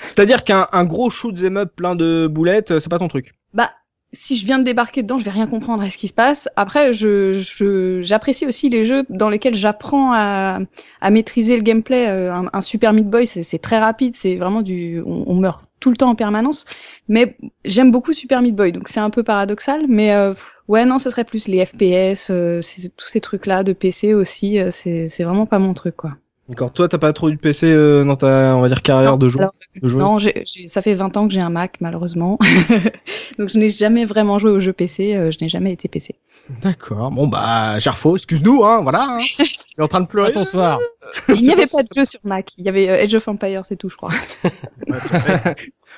[0.08, 3.34] C'est-à-dire qu'un un gros shoot 'em up plein de boulettes, euh, c'est pas ton truc.
[3.54, 3.72] Bah,
[4.14, 6.50] si je viens de débarquer dedans, je vais rien comprendre à ce qui se passe.
[6.56, 10.60] Après, je je- j'apprécie aussi les jeux dans lesquels j'apprends à,
[11.02, 12.08] à maîtriser le gameplay.
[12.10, 15.36] Euh, Un, un Super Meat Boy, c'est c'est très rapide, c'est vraiment du, on, on
[15.36, 16.64] meurt tout le temps en permanence.
[17.10, 17.36] Mais
[17.66, 19.86] j'aime beaucoup Super Meat Boy, donc c'est un peu paradoxal.
[19.90, 20.34] Mais euh,
[20.70, 22.62] ouais, non, ce serait plus les FPS, euh,
[22.96, 24.60] tous ces trucs-là de PC aussi.
[24.60, 26.12] euh, c'est vraiment pas mon truc, quoi.
[26.48, 26.74] D'accord.
[26.74, 27.72] Toi, t'as pas trop eu de PC
[28.06, 29.44] dans ta, on va dire, carrière Non, de joueur.
[29.44, 30.02] alors, de joueuse?
[30.02, 30.18] Non,
[30.68, 32.38] ça fait 20 ans que j'ai un Mac, malheureusement.
[33.40, 36.16] donc je n'ai jamais vraiment joué aux jeux PC, je n'ai jamais été PC.
[36.62, 37.10] D'accord.
[37.12, 39.18] Bon bah, Gerfo, excuse-nous, hein, voilà.
[39.18, 39.18] Hein.
[39.78, 40.34] Il est en train de pleurer.
[40.34, 40.80] Ton soir.
[41.30, 43.66] Il n'y avait pas de jeu sur Mac, il y avait euh, Age of Empires,
[43.66, 44.12] c'est tout, je crois.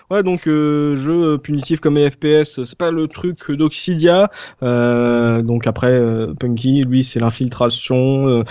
[0.09, 4.29] Ouais, donc euh, jeu punitif comme les FPS, c'est pas le truc d'Oxidia.
[4.63, 8.27] Euh, donc après, euh, Punky, lui, c'est l'infiltration.
[8.27, 8.43] euh,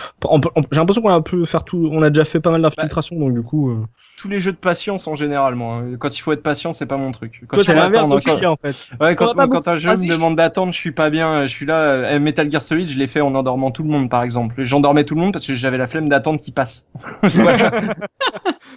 [0.71, 3.35] J'ai l'impression qu'on a pu faire tout, on a déjà fait pas mal d'infiltration, donc
[3.35, 3.71] du coup.
[3.73, 3.79] euh,
[4.19, 5.79] Tous les jeux de patience en généralement.
[5.79, 5.97] hein.
[5.99, 7.43] Quand il faut être patient, c'est pas mon truc.
[7.49, 8.91] Quand Toi, il t'es faut l'inverse attendre, quand- d'Oxidia en fait.
[9.01, 11.67] Ouais, quand, quand beaucoup un jeu me demande d'attendre, je suis pas bien, je suis
[11.67, 11.81] là.
[11.81, 14.63] euh, Metal Gear Solid, je l'ai fait en endormant tout le monde, par exemple.
[14.63, 16.87] J'endormais tout le monde parce que j'avais la flemme d'attendre qu'il passe.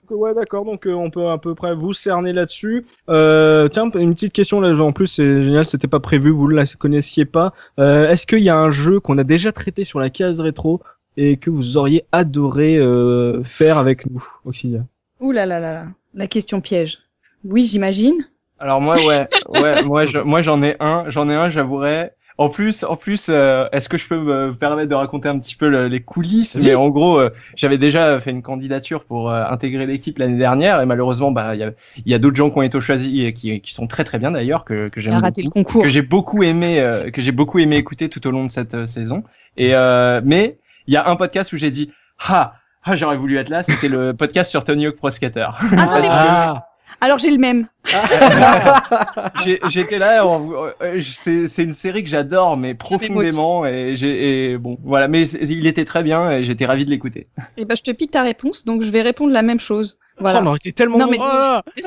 [0.10, 0.66] Ouais, d'accord.
[0.66, 2.86] Donc euh, on peut à peu près vous cerner là-dessus.
[3.10, 4.72] Euh, tiens, une petite question là.
[4.80, 5.66] En plus, c'est génial.
[5.66, 6.30] C'était pas prévu.
[6.30, 7.54] Vous ne la connaissiez pas.
[7.80, 10.82] Euh, Est-ce qu'il y a un jeu qu'on a déjà traité sur la case rétro
[11.18, 14.82] et que vous auriez adoré euh, faire avec nous, Oxidia
[15.22, 17.00] Ouh là là là là, la question piège.
[17.44, 18.26] Oui, j'imagine.
[18.60, 22.12] Alors moi, ouais, ouais, moi, je- moi j'en ai un, j'en ai un, j'avouerai.
[22.38, 25.56] En plus, en plus, euh, est-ce que je peux me permettre de raconter un petit
[25.56, 26.58] peu le- les coulisses?
[26.66, 30.82] Mais en gros, euh, j'avais déjà fait une candidature pour euh, intégrer l'équipe l'année dernière,
[30.82, 31.72] et malheureusement, bah, il y a,
[32.06, 34.20] il y a d'autres gens qui ont été choisis et qui, qui sont très très
[34.20, 35.84] bien d'ailleurs, que, que le beaucoup, concours.
[35.84, 38.86] que j'ai beaucoup aimé, euh, que j'ai beaucoup aimé écouter tout au long de cette
[38.86, 39.24] saison.
[39.56, 41.92] Et euh, mais il y a un podcast où j'ai dit,
[42.28, 45.48] ah, ah j'aurais voulu être là, c'était le podcast sur Tony Hawk Pro Skater.
[45.78, 46.68] Ah,
[47.06, 47.68] alors j'ai le même.
[49.70, 55.26] J'étais là, euh, c'est c'est une série que j'adore, mais profondément, et bon, voilà, mais
[55.26, 57.28] c'est- il était très bien et j'étais ravi de l'écouter.
[57.58, 60.00] Et ben je te pique ta réponse, donc je vais répondre la même chose.
[60.20, 60.42] Voilà.
[60.44, 61.20] Oh, on était tellement Non, mais-.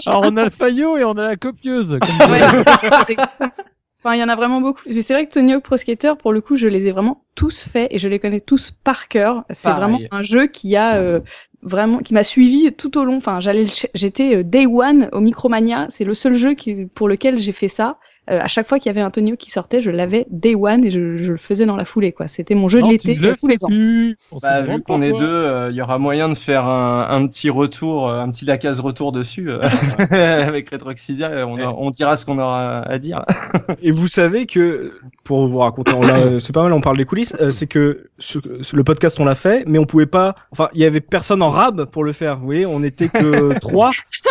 [0.06, 1.98] Alors on a le faillot et on a la copieuse.
[2.00, 3.16] comme Ouais.
[4.00, 4.82] Enfin, il y en a vraiment beaucoup.
[4.86, 7.24] Mais c'est vrai que Tony Hawk Pro Skater, pour le coup, je les ai vraiment
[7.34, 9.44] tous faits et je les connais tous par cœur.
[9.50, 11.18] C'est vraiment un jeu qui a euh,
[11.68, 13.16] vraiment, qui m'a suivi tout au long.
[13.16, 15.86] Enfin, j'allais, j'étais euh, day one au Micromania.
[15.90, 17.98] C'est le seul jeu qui, pour lequel j'ai fait ça.
[18.30, 20.84] Euh, à chaque fois qu'il y avait un Hawk qui sortait, je l'avais day one
[20.84, 22.12] et je, je le faisais dans la foulée.
[22.12, 22.28] Quoi.
[22.28, 23.68] C'était mon jeu Non, de l'été le euh, tous les ans.
[23.68, 24.16] plus.
[24.32, 27.06] On se Bah, vu qu'on est deux, euh, il y aura moyen de faire un,
[27.08, 29.60] un petit retour, euh, un petit Lacase retour dessus euh,
[30.10, 31.28] avec Retroxidia.
[31.30, 33.24] euh, On, on dira ce qu'on aura à dire.
[33.82, 34.92] Et vous savez que,
[35.24, 35.92] pour vous raconter,
[36.40, 39.24] c'est pas mal, on parle des coulisses, euh, c'est que ce- ce- le podcast on
[39.24, 42.12] l'a fait, mais on pouvait pas, enfin, il y avait personne en rab pour le
[42.12, 43.90] faire, vous voyez, on était que trois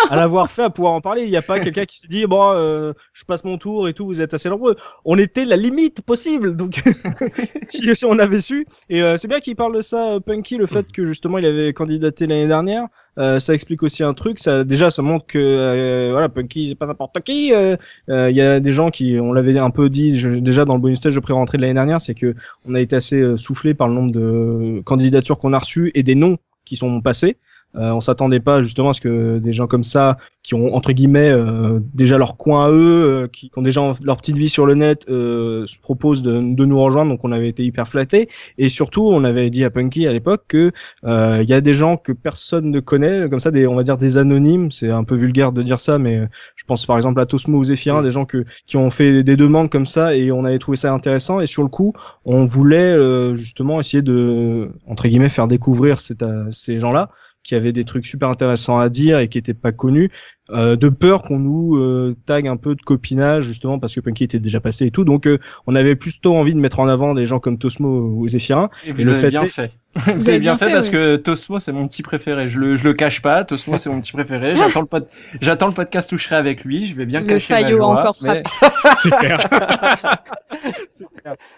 [0.10, 1.24] à l'avoir fait, à pouvoir en parler.
[1.24, 3.94] Il n'y a pas quelqu'un qui s'est dit, bon, euh, je passe mon tour et
[3.94, 4.76] tout, vous êtes assez nombreux.
[5.06, 6.82] On était la limite possible, donc
[7.68, 8.68] si, on avait su.
[8.90, 11.46] Et euh, c'est bien qu'il parle de ça, euh, Punky, le fait que justement il
[11.46, 12.88] avait candidaté l'année dernière.
[13.18, 14.40] Euh, ça explique aussi un truc.
[14.40, 17.48] Ça, déjà, ça montre que euh, voilà, Punky, c'est pas n'importe qui.
[17.50, 21.00] Il y a des gens qui, on l'avait un peu dit déjà dans le bonus
[21.00, 22.36] stage de pré-rentrée de l'année dernière, c'est que
[22.68, 26.16] on a été assez soufflé par le nombre de candidatures qu'on a reçues et des
[26.16, 27.38] noms qui sont passés.
[27.76, 30.94] Euh, on s'attendait pas justement à ce que des gens comme ça, qui ont entre
[30.94, 34.50] guillemets euh, déjà leur coin à eux, euh, qui, qui ont déjà leur petite vie
[34.50, 37.12] sur le net, euh, se proposent de, de nous rejoindre.
[37.12, 38.30] Donc on avait été hyper flattés.
[38.58, 40.72] Et surtout, on avait dit à Punky à l'époque que
[41.04, 43.84] euh, il y a des gens que personne ne connaît, comme ça, des, on va
[43.84, 44.72] dire des anonymes.
[44.72, 47.58] C'est un peu vulgaire de dire ça, mais euh, je pense par exemple à Tosmo
[47.60, 50.60] ou Zéphirin, des gens que, qui ont fait des demandes comme ça et on avait
[50.60, 51.42] trouvé ça intéressant.
[51.42, 51.94] Et sur le coup,
[52.26, 52.98] on voulait
[53.36, 57.10] justement essayer de, entre guillemets, faire découvrir ces gens-là
[57.48, 60.12] qui avait des trucs super intéressants à dire et qui étaient pas connus,
[60.50, 64.26] euh, de peur qu'on nous euh, tague un peu de copinage justement parce que Punky
[64.26, 65.06] était déjà passé et tout.
[65.06, 68.28] Donc euh, on avait plutôt envie de mettre en avant des gens comme Tosmo ou
[68.28, 68.70] Zéphirin.
[68.86, 69.72] Et vous le avez fait bien est- fait.
[70.16, 72.50] Vous, avez bien fait, parce que Tosmo c'est mon petit préféré.
[72.50, 73.46] Je le, je le cache pas.
[73.46, 74.56] Tosmo c'est mon petit préféré.
[74.58, 75.08] J'attends le pod...
[75.42, 76.86] j'attends le podcast où je serai avec lui.
[76.86, 78.00] Je vais bien Le cacher ma joie.
[78.02, 78.44] encore mais-
[78.98, 79.40] C'est clair.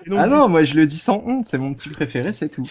[0.08, 1.47] Donc, Ah non, moi je le dis sans honte.
[1.47, 2.69] C'est mon petit préféré, c'est tout.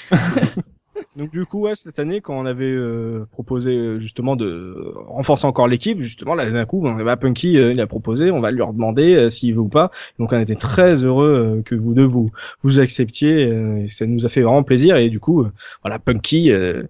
[1.19, 5.47] Donc du coup, ouais, cette année, quand on avait euh, proposé euh, justement de renforcer
[5.47, 8.53] encore l'équipe, justement, là d'un coup, on avait Punky, euh, il a proposé, on va
[8.53, 9.91] lui redemander euh, s'il veut ou pas.
[10.21, 12.31] Donc on était très heureux euh, que vous deux vous
[12.63, 14.97] vous acceptiez, euh, et ça nous a fait vraiment plaisir.
[14.97, 15.51] Et du coup, euh,
[15.83, 16.85] voilà, Punky euh,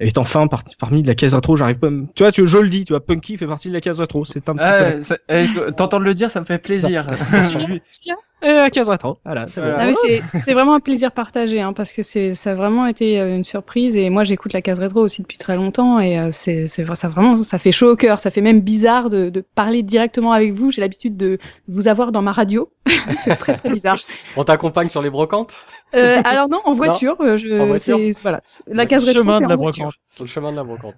[0.00, 1.56] est enfin parti parmi de la case rétro.
[1.56, 3.80] J'arrive pas, tu vois, tu, je le dis, tu vois, Punky fait partie de la
[3.80, 4.24] case rétro.
[4.24, 5.16] C'est un Ah, peu.
[5.28, 7.08] eh, T'entends le dire, ça me fait plaisir.
[8.40, 9.46] Et la case rétro, voilà.
[9.46, 9.66] c'est bon.
[9.74, 9.92] Voilà.
[9.92, 13.36] Ah, c'est vraiment un plaisir partagé, hein, parce que c'est ça a vraiment été euh,
[13.36, 13.96] une surprise.
[13.96, 17.08] Et moi, j'écoute la case rétro aussi depuis très longtemps, et euh, c'est c'est ça
[17.08, 18.20] vraiment ça fait chaud au cœur.
[18.20, 20.70] Ça fait même bizarre de, de parler directement avec vous.
[20.70, 22.70] J'ai l'habitude de vous avoir dans ma radio.
[23.24, 23.98] c'est très très bizarre.
[24.36, 25.52] On t'accompagne sur les brocantes?
[25.94, 27.16] Euh, alors non, en voiture.
[27.20, 27.98] euh, je, En voiture?
[28.22, 29.94] voilà, la case rétro, chemin c'est de la brocante.
[30.04, 30.96] sur le chemin de la brocante.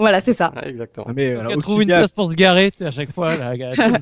[0.00, 0.52] Voilà, c'est ça.
[0.56, 1.06] Ouais, exactement.
[1.08, 3.36] Ah, Mais voilà, On trouve une place pour se garer tu sais, à chaque fois,
[3.36, 3.52] là,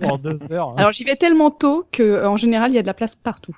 [0.00, 0.68] pendant deux heures.
[0.70, 0.74] hein.
[0.78, 3.16] Alors j'y vais tellement tôt que euh, en général, il y a de la place
[3.16, 3.56] partout.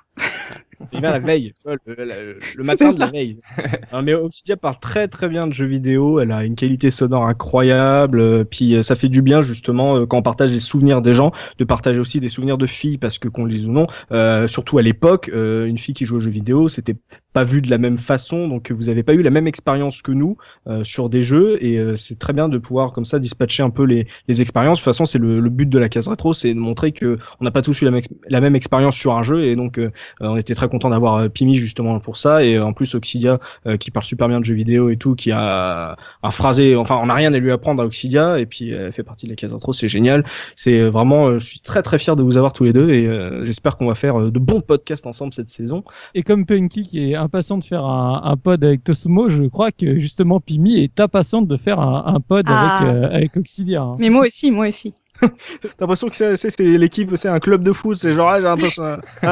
[0.93, 3.37] Il vient la veille, le, le- le matin de la veille.
[3.93, 7.25] Non, mais Obsidia parle très très bien de jeux vidéo, elle a une qualité sonore
[7.27, 11.01] incroyable, euh, puis euh, ça fait du bien justement euh, quand on partage des souvenirs
[11.03, 13.71] des gens, de partager aussi des souvenirs de filles, parce que qu'on le dise ou
[13.71, 16.95] non, euh, surtout à l'époque, euh, une fille qui joue aux jeux vidéo, c'était
[17.33, 20.11] pas vu de la même façon, donc vous avez pas eu la même expérience que
[20.11, 23.63] nous euh, sur des jeux, et euh, c'est très bien de pouvoir comme ça dispatcher
[23.63, 24.79] un peu les, les expériences.
[24.79, 27.17] De toute façon, c'est le, le but de la case rétro, c'est de montrer que
[27.39, 29.91] on n'a pas tous eu la, la même expérience sur un jeu, et donc euh,
[30.21, 32.95] euh, on était très content d'avoir euh, Pimi justement pour ça et euh, en plus
[32.95, 33.39] Oxidia
[33.79, 37.07] qui parle super bien de jeux vidéo et tout qui a un phrasé enfin on
[37.07, 39.53] n'a rien à lui apprendre à Oxidia et puis elle fait partie de la case
[39.53, 42.73] intro c'est génial c'est vraiment je suis très très fier de vous avoir tous les
[42.73, 43.07] deux et
[43.45, 47.15] j'espère qu'on va faire de bons podcasts ensemble cette saison Et comme Punky qui est
[47.21, 51.47] impatient de faire un, un pod avec Tosmo, je crois que justement Pimi est impatiente
[51.47, 52.77] de faire un, un pod Ah.
[52.79, 53.81] avec, euh, avec Oxidia.
[53.81, 53.95] hein.
[53.99, 54.93] Mais moi aussi, moi aussi.
[55.61, 58.39] T'as l'impression que c'est, c'est, c'est l'équipe, c'est un club de foot, c'est genre, ah,
[58.57, 58.67] j'ai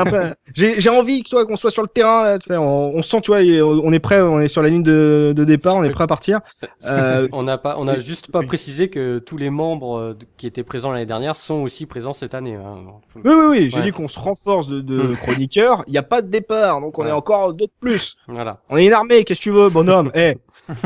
[0.05, 3.31] peu- j'ai, j'ai envie que toi, qu'on soit sur le terrain, on, on sent, tu
[3.31, 6.03] vois, on est prêt, on est sur la ligne de, de départ, on est prêt
[6.03, 6.41] à partir.
[6.89, 10.47] Euh, on n'a pas, on a juste pas précisé que tous les membres euh, qui
[10.47, 12.55] étaient présents l'année dernière sont aussi présents cette année.
[12.55, 12.77] hein.
[13.15, 15.15] Oui, oui, oui, j'ai dit qu'on se renforce de, de Hmm.
[15.15, 17.09] chroniqueurs, il n'y a pas de départ, donc on Ouais.
[17.09, 18.15] est encore deux de plus.
[18.27, 18.59] Voilà.
[18.69, 20.11] On est une armée, qu'est-ce que tu veux, bonhomme?
[20.13, 20.35] Eh,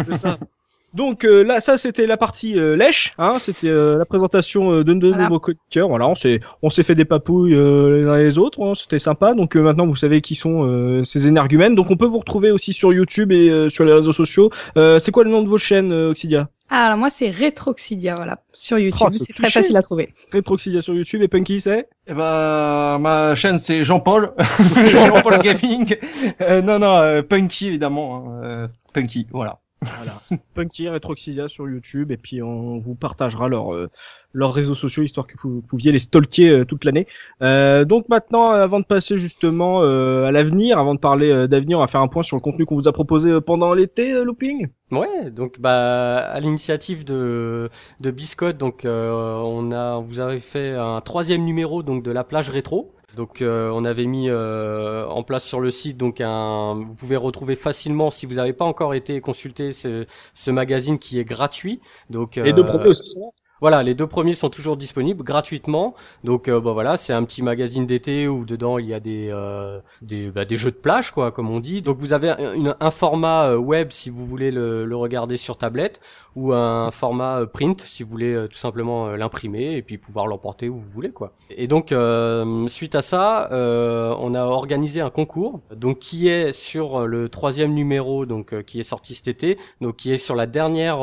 [0.05, 0.37] c'est ça.
[0.93, 4.83] Donc euh, là, ça c'était la partie euh, lèche, hein, c'était euh, la présentation euh,
[4.83, 5.23] de, de Voilà.
[5.23, 5.87] nouveaux chroniqueurs.
[5.89, 8.73] Voilà, on s'est on s'est fait des papouilles euh, les uns et les autres, hein,
[8.75, 9.33] c'était sympa.
[9.33, 11.73] Donc euh, maintenant vous savez qui sont euh, ces énergumènes.
[11.75, 14.51] Donc on peut vous retrouver aussi sur YouTube et euh, sur les réseaux sociaux.
[14.77, 18.15] Euh, c'est quoi le nom de vos chaînes, euh, Oxidia Ah, alors moi, c'est Retroxidia,
[18.15, 19.07] voilà, sur YouTube.
[19.07, 20.13] Oh, c'est c'est très facile à trouver.
[20.31, 21.87] Retroxidia sur YouTube et Punky c'est?
[22.07, 24.33] Eh ben, ma chaîne c'est Jean-Paul,
[24.91, 25.95] Jean-Paul Gaming.
[26.41, 28.27] Euh, non, non, euh, Punky évidemment.
[28.27, 29.59] hein, euh, Punky, voilà.
[29.83, 30.13] Voilà.
[30.53, 33.89] Punky, Retroxidia sur YouTube et puis on vous partagera leurs euh,
[34.33, 37.07] leurs réseaux sociaux histoire que vous pouviez les stalker euh, toute l'année.
[37.41, 41.77] Euh, donc maintenant, avant de passer justement euh, à l'avenir, avant de parler euh, d'avenir,
[41.77, 44.13] on va faire un point sur le contenu qu'on vous a proposé euh, pendant l'été,
[44.13, 44.67] euh, Looping.
[44.91, 47.69] Ouais, donc bah à l'initiative de
[47.99, 49.11] de Biscotte, donc euh,
[49.43, 52.93] on a vous avez fait un troisième numéro donc de la plage rétro.
[53.15, 57.15] Donc euh, on avait mis euh, en place sur le site donc un vous pouvez
[57.15, 61.79] retrouver facilement si vous n'avez pas encore été consulter ce, ce magazine qui est gratuit.
[62.09, 63.15] Donc Les deux euh, aussi.
[63.63, 65.93] Voilà, les deux premiers sont toujours disponibles gratuitement.
[66.25, 69.29] Donc euh, bon voilà, c'est un petit magazine d'été où dedans il y a des
[69.31, 71.81] euh, des, bah, des jeux de plage quoi, comme on dit.
[71.81, 75.37] Donc vous avez un, une- un format euh, web si vous voulez le, le regarder
[75.37, 76.01] sur tablette
[76.35, 80.27] ou un format euh, print si vous voulez euh, tout simplement l'imprimer et puis pouvoir
[80.27, 81.31] l'emporter où vous voulez quoi.
[81.49, 87.07] Et donc euh, suite à ça, on a organisé un concours donc qui est sur
[87.07, 90.97] le troisième numéro donc qui est sorti cet été donc qui est sur la dernière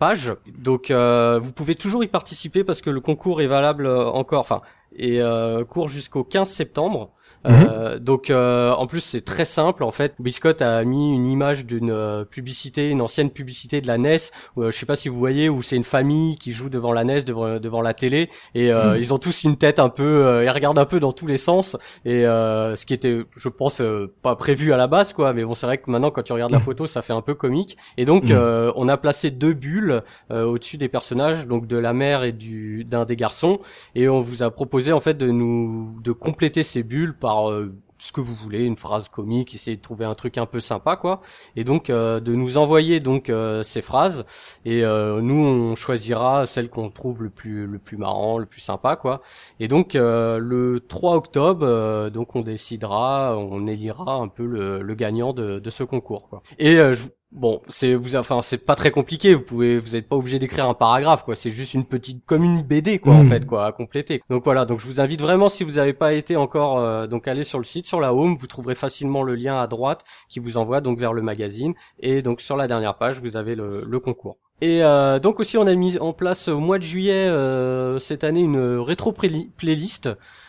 [0.00, 0.34] page.
[0.58, 4.40] Donc euh, vous pouvez toujours y participer parce que le concours est valable euh, encore,
[4.40, 4.62] enfin
[4.94, 7.12] et euh, court jusqu'au 15 septembre.
[7.46, 10.14] Euh, donc euh, en plus c'est très simple en fait.
[10.18, 14.16] Biscotte a mis une image d'une euh, publicité, une ancienne publicité de la NES.
[14.56, 16.92] Où, euh, je sais pas si vous voyez où c'est une famille qui joue devant
[16.92, 20.04] la NES, devant, devant la télé, et euh, ils ont tous une tête un peu,
[20.04, 21.76] euh, ils regardent un peu dans tous les sens.
[22.04, 25.32] Et euh, ce qui était, je pense, euh, pas prévu à la base quoi.
[25.32, 27.34] Mais bon c'est vrai que maintenant quand tu regardes la photo ça fait un peu
[27.34, 27.76] comique.
[27.96, 28.32] Et donc Mhm.
[28.32, 32.32] euh, on a placé deux bulles euh, au-dessus des personnages, donc de la mère et
[32.32, 33.60] du d'un des garçons,
[33.94, 37.72] et on vous a proposé en fait de nous de compléter ces bulles par euh,
[37.98, 40.96] ce que vous voulez, une phrase comique, essayer de trouver un truc un peu sympa
[40.96, 41.20] quoi.
[41.56, 44.24] Et donc euh, de nous envoyer donc euh, ces phrases
[44.64, 48.60] et euh, nous on choisira celle qu'on trouve le plus le plus marrant, le plus
[48.60, 49.22] sympa quoi.
[49.60, 55.32] Et donc le 3 octobre donc on décidera, on élira un peu le, le gagnant
[55.32, 56.42] de, de ce concours quoi.
[56.58, 59.34] Et je, Bon, c'est vous, enfin c'est pas très compliqué.
[59.34, 61.36] Vous pouvez, vous n'êtes pas obligé d'écrire un paragraphe, quoi.
[61.36, 63.26] C'est juste une petite, comme une BD, quoi, en Mm.
[63.26, 64.22] fait, quoi, à compléter.
[64.30, 64.64] Donc voilà.
[64.64, 67.58] Donc je vous invite vraiment, si vous n'avez pas été encore, euh, donc allez sur
[67.58, 70.80] le site, sur la home, vous trouverez facilement le lien à droite qui vous envoie
[70.80, 71.74] donc vers le magazine.
[72.00, 74.38] Et donc sur la dernière page, vous avez le, le concours.
[74.62, 78.24] Et euh, donc aussi, on a mis en place au mois de juillet euh, cette
[78.24, 80.08] année une rétro playli- playlist.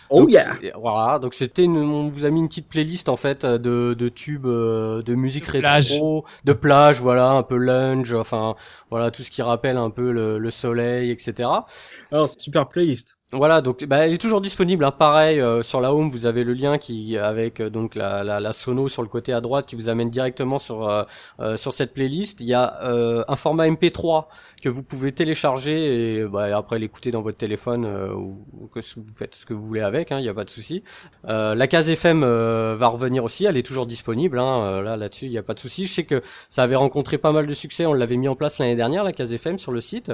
[0.10, 3.16] Oh Donc, yeah Voilà, donc c'était une, on vous a mis une petite playlist en
[3.16, 6.02] fait de, de tubes euh, de musique De plage.
[6.02, 8.56] rétro, de plage, voilà, un peu lunge, enfin
[8.90, 11.66] voilà tout ce qui rappelle un peu le, le soleil, etc.
[12.12, 13.17] Alors, super playlist.
[13.34, 14.86] Voilà, donc bah, elle est toujours disponible.
[14.86, 18.24] Hein, pareil euh, sur la home, vous avez le lien qui avec euh, donc la,
[18.24, 21.04] la, la sono sur le côté à droite qui vous amène directement sur euh,
[21.42, 22.40] euh, sur cette playlist.
[22.40, 24.28] Il y a euh, un format MP3
[24.64, 29.04] que vous pouvez télécharger et bah, après l'écouter dans votre téléphone ou, ou que vous
[29.14, 30.12] faites ce que vous voulez avec.
[30.12, 30.84] Il n'y a pas de souci.
[31.26, 33.44] La case FM va revenir aussi.
[33.44, 34.40] Elle est toujours disponible.
[34.40, 35.86] Hein, là là-dessus, il n'y a pas de souci.
[35.86, 37.86] Je sais que ça avait rencontré pas mal de succès.
[37.86, 40.14] On l'avait mis en place l'année dernière, la case FM sur le site.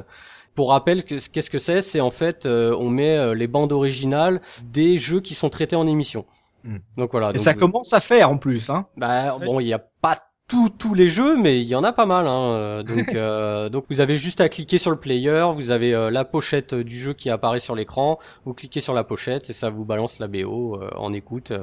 [0.56, 1.82] Pour rappel, que- qu'est-ce que c'est?
[1.82, 5.88] C'est en fait, on met euh, les bandes originales des jeux qui sont traités en
[5.88, 6.26] émission.
[6.63, 6.78] Hmm.
[6.98, 7.30] Donc voilà.
[7.30, 8.88] Et donc ça commence à faire en plus, hein.
[8.98, 11.94] Bah bon, il y a pas tous tous les jeux, mais il y en a
[11.94, 12.28] pas mal.
[12.28, 12.52] Hein.
[12.52, 16.12] euh, Donc euh, donc vous avez juste à cliquer sur le player, vous avez euh,
[16.12, 19.70] la pochette du jeu qui apparaît sur l'écran, vous cliquez sur la pochette et ça
[19.70, 21.54] vous balance la BO euh, en écoute,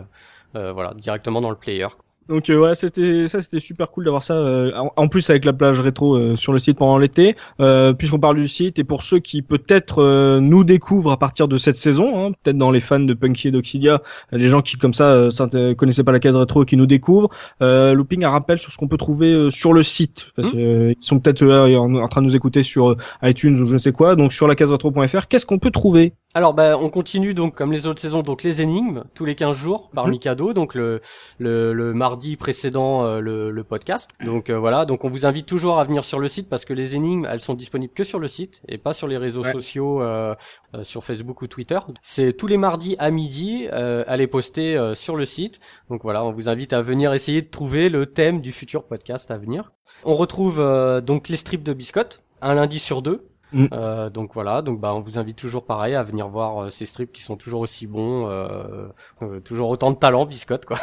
[0.55, 1.87] voilà, directement dans le player.
[2.31, 4.35] Donc euh, ouais, c'était ça, c'était super cool d'avoir ça.
[4.35, 7.93] euh, en, en plus avec la plage rétro euh, sur le site pendant l'été, euh,
[7.93, 11.59] puisqu'on parle du site et pour ceux qui peut-être euh, nous découvrent à partir de
[11.59, 14.95] cette saison, hein, peut-être dans les fans de Punky et d'Oxidia, les gens qui comme
[14.95, 17.31] ça euh, connaissaient pas la case rétro et qui nous découvrent,
[17.63, 20.95] euh, Looping un rappel sur ce qu'on peut trouver euh, sur le site, parce Mhm.
[20.95, 23.79] qu'ils sont peut-être euh, en, en train de nous écouter sur iTunes ou je ne
[23.79, 24.15] sais quoi.
[24.15, 26.13] Donc sur la case rétro.fr, qu'est-ce qu'on peut trouver?
[26.33, 29.57] Alors bah on continue donc comme les autres saisons donc les énigmes tous les 15
[29.57, 30.13] jours par Mhm.
[30.13, 31.01] Mikado donc le
[31.39, 34.09] le, le mardi précédent euh, le, le podcast.
[34.25, 36.73] Donc euh, voilà, donc on vous invite toujours à venir sur le site parce que
[36.73, 39.53] les énigmes elles sont disponibles que sur le site et pas sur les réseaux Ouais.
[39.53, 40.35] sociaux euh,
[40.83, 41.79] sur Facebook ou Twitter.
[42.03, 43.67] C'est tous les mardis à midi
[44.17, 45.61] les poster euh, sur le site.
[45.89, 49.31] Donc voilà, on vous invite à venir essayer de trouver le thème du futur podcast
[49.31, 49.73] à venir.
[50.05, 50.59] On retrouve
[51.03, 53.30] donc les strips de biscottes un lundi sur deux.
[53.53, 53.67] Mm.
[53.73, 56.87] Euh, donc voilà, donc bah on vous invite toujours pareil à venir voir euh, ces
[56.87, 58.89] strips qui sont toujours aussi bons, euh,
[59.23, 60.79] euh, toujours autant de talent, biscotte quoi.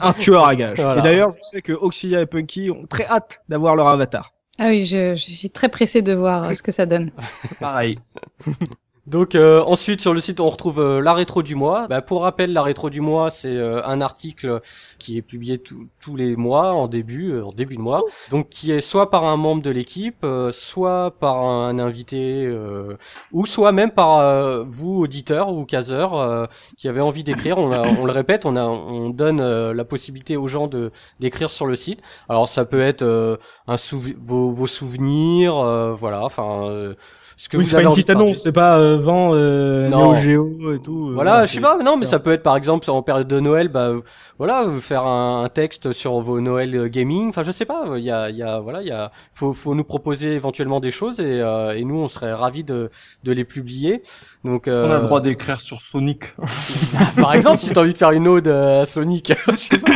[0.00, 0.78] Un tueur à gage.
[0.84, 1.00] Voilà.
[1.00, 4.32] Et d'ailleurs, je sais que Oxidia et Punky ont très hâte d'avoir leur avatar.
[4.58, 7.10] Ah oui, je, je suis très pressée de voir ce que ça donne.
[7.60, 7.98] Pareil.
[9.06, 11.86] Donc euh, ensuite sur le site on retrouve euh, la rétro du mois.
[11.88, 14.62] Bah, pour rappel la rétro du mois c'est euh, un article
[14.98, 18.02] qui est publié tous- les mois en début euh, en début de mois.
[18.30, 22.96] Donc qui est soit par un membre de l'équipe, euh, soit par un invité euh,
[23.32, 27.58] ou soit même par vous auditeurs ou caseurs qui avez envie d'écrire.
[27.58, 30.90] On, on le répète, on a on donne la possibilité aux gens de
[31.20, 32.00] d'écrire sur le site.
[32.30, 35.54] Alors ça peut être un souvi- vos, vos souvenirs,
[35.94, 36.94] voilà, enfin
[37.36, 39.88] ce que oui, vous c'est pas avez une petite annonce, c'est pas euh, vent, euh,
[39.88, 40.14] Non.
[40.16, 41.08] Geo et tout.
[41.10, 43.40] euh, Voilà, je sais pas, non, mais ça peut être par exemple en période de
[43.40, 43.92] Noël, bah
[44.38, 47.28] voilà, faire un, un texte sur vos Noël euh, gaming.
[47.28, 49.74] Enfin, je sais pas, il y a, y a, voilà, il y a, faut, faut
[49.74, 52.90] nous proposer éventuellement des choses et, euh, et nous, on serait ravis de,
[53.24, 54.02] de les publier.
[54.44, 56.34] Donc, On a euh, le droit d'écrire sur Sonic.
[57.16, 59.92] par exemple, si t'as envie de faire une ode euh, à Sonic, je sais pas.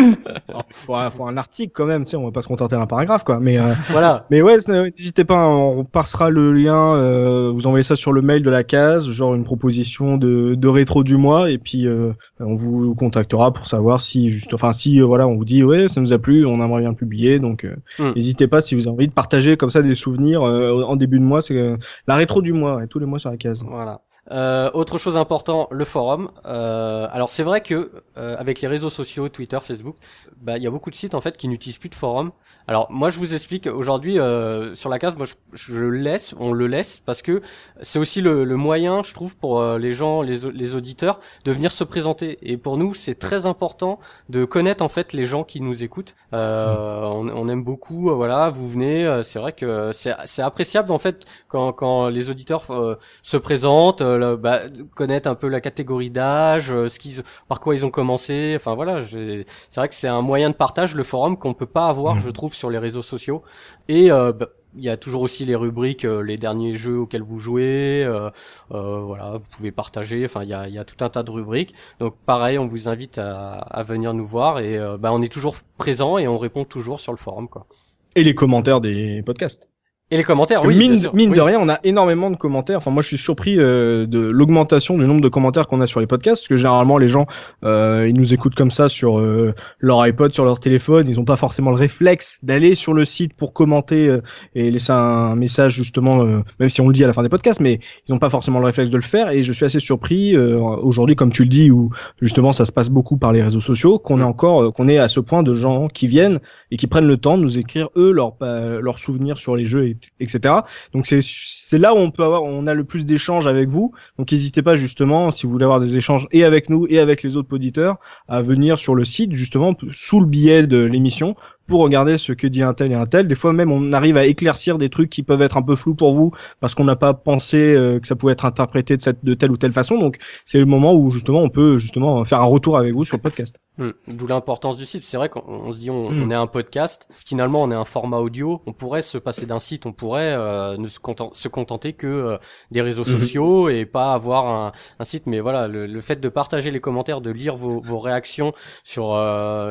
[0.73, 3.25] Faut, faut un article quand même, tu sais, on va pas se contenter d'un paragraphe
[3.25, 3.41] quoi.
[3.41, 4.27] Mais euh, voilà.
[4.31, 8.13] mais ouais, c'est- n'hésitez pas, hein, on passera le lien, euh, vous envoyez ça sur
[8.13, 11.87] le mail de la case, genre une proposition de, de rétro du mois, et puis
[11.87, 15.63] euh, on vous contactera pour savoir si juste, enfin si euh, voilà, on vous dit
[15.63, 18.13] ouais, ça nous a plu, on aimerait bien publier, donc euh, Hmm.
[18.15, 21.19] n'hésitez pas si vous avez envie de partager comme ça des souvenirs euh, en début
[21.19, 23.65] de mois, c'est euh, la rétro du mois, et tous les mois sur la case.
[23.69, 24.01] Voilà.
[24.31, 26.31] Euh, autre chose important, le forum.
[26.45, 29.97] Euh, alors c'est vrai que euh, avec les réseaux sociaux, Twitter, Facebook,
[30.43, 32.31] bah il y a beaucoup de sites en fait qui n'utilisent plus de forum.
[32.67, 36.35] Alors moi je vous explique aujourd'hui euh, sur la case, moi je, je le laisse,
[36.39, 37.41] on le laisse parce que
[37.81, 41.53] c'est aussi le, le moyen, je trouve, pour euh, les gens, les, les auditeurs, de
[41.53, 42.39] venir se présenter.
[42.43, 46.15] Et pour nous, c'est très important de connaître en fait les gens qui nous écoutent.
[46.35, 49.07] Euh, on, on aime beaucoup, voilà, vous venez.
[49.07, 54.03] euh, c'est vrai que c'est appréciable en fait quand, quand les auditeurs euh, se présentent,
[54.37, 54.61] bah,
[54.95, 58.55] connaître un peu la catégorie d'âge, euh, ce qu'ils, par quoi ils ont commencé.
[58.57, 59.45] Enfin voilà, c'est
[59.77, 62.21] vrai que c'est un moyen de partage le forum qu'on peut pas avoir, Mhm.
[62.21, 63.43] je trouve, sur les réseaux sociaux.
[63.89, 67.23] Et euh, bah, il y a toujours aussi les rubriques, euh, les derniers jeux auxquels
[67.23, 68.05] vous jouez.
[68.05, 68.29] Euh,
[68.73, 70.25] euh, voilà, vous pouvez partager.
[70.25, 71.75] Enfin, il y a, y a, tout un tas de rubriques.
[72.01, 75.57] Donc, pareil, on vous invite à, à venir nous voir et bah, on est toujours
[75.79, 77.67] présent et on répond toujours sur le forum, quoi.
[78.15, 79.69] Et les commentaires des podcasts.
[80.11, 80.75] Et les commentaires, oui.
[80.75, 82.79] Mine, bien sûr, mine de rien, on a énormément de commentaires.
[82.79, 86.01] Enfin, moi, je suis surpris euh, de l'augmentation du nombre de commentaires qu'on a sur
[86.01, 87.27] les podcasts, parce que généralement, les gens,
[87.63, 91.07] euh, ils nous écoutent comme ça sur euh, leur iPod, sur leur téléphone.
[91.09, 94.23] Ils n'ont pas forcément le réflexe d'aller sur le site pour commenter euh,
[94.55, 97.29] et laisser un message, justement, euh, même si on le dit à la fin des
[97.29, 99.29] podcasts, mais ils n'ont pas forcément le réflexe de le faire.
[99.29, 101.91] Et je suis assez surpris aujourd'hui, comme tu le dis, où
[102.23, 104.29] justement, ça se passe beaucoup par les réseaux sociaux, qu'on est mm.
[104.29, 106.41] encore, qu'on est à ce point de gens qui viennent
[106.71, 109.98] et qui prennent le temps de nous écrire eux leurs leurs souvenirs sur les jeux,
[110.21, 110.55] etc.
[110.93, 113.93] Donc c'est là où on peut avoir on a le plus d'échanges avec vous.
[114.19, 117.23] Donc n'hésitez pas justement si vous voulez avoir des échanges et avec nous et avec
[117.23, 117.97] les autres auditeurs
[118.29, 121.37] à venir sur le site justement sous le billet de l'émission
[121.69, 123.29] pour regarder ce que dit un tel et un tel.
[123.29, 125.95] Des fois même on arrive à éclaircir des trucs qui peuvent être un peu flous
[125.95, 129.25] pour vous parce qu'on n'a pas pensé euh, que ça pouvait être interprété de cette
[129.25, 129.99] de telle ou telle façon.
[129.99, 133.19] Donc c'est le moment où justement on peut justement faire un retour avec vous sur
[133.19, 133.61] le podcast.
[133.77, 133.91] Hmm.
[134.09, 135.05] D'où l'importance du site.
[135.05, 136.23] C'est vrai qu'on se dit on, hmm.
[136.23, 137.07] on, est un podcast.
[137.13, 138.63] Finalement on est un format audio.
[138.67, 139.85] On pourrait se passer d'un site.
[139.85, 140.99] On pourrait euh, ne se,
[141.35, 142.39] se, contenter que euh,
[142.71, 143.21] des réseaux hmm.
[143.21, 145.27] sociaux et pas avoir un, un site.
[145.27, 148.53] Mais voilà le, le, fait de partager les commentaires, de lire vos, vos réactions
[148.83, 149.09] sur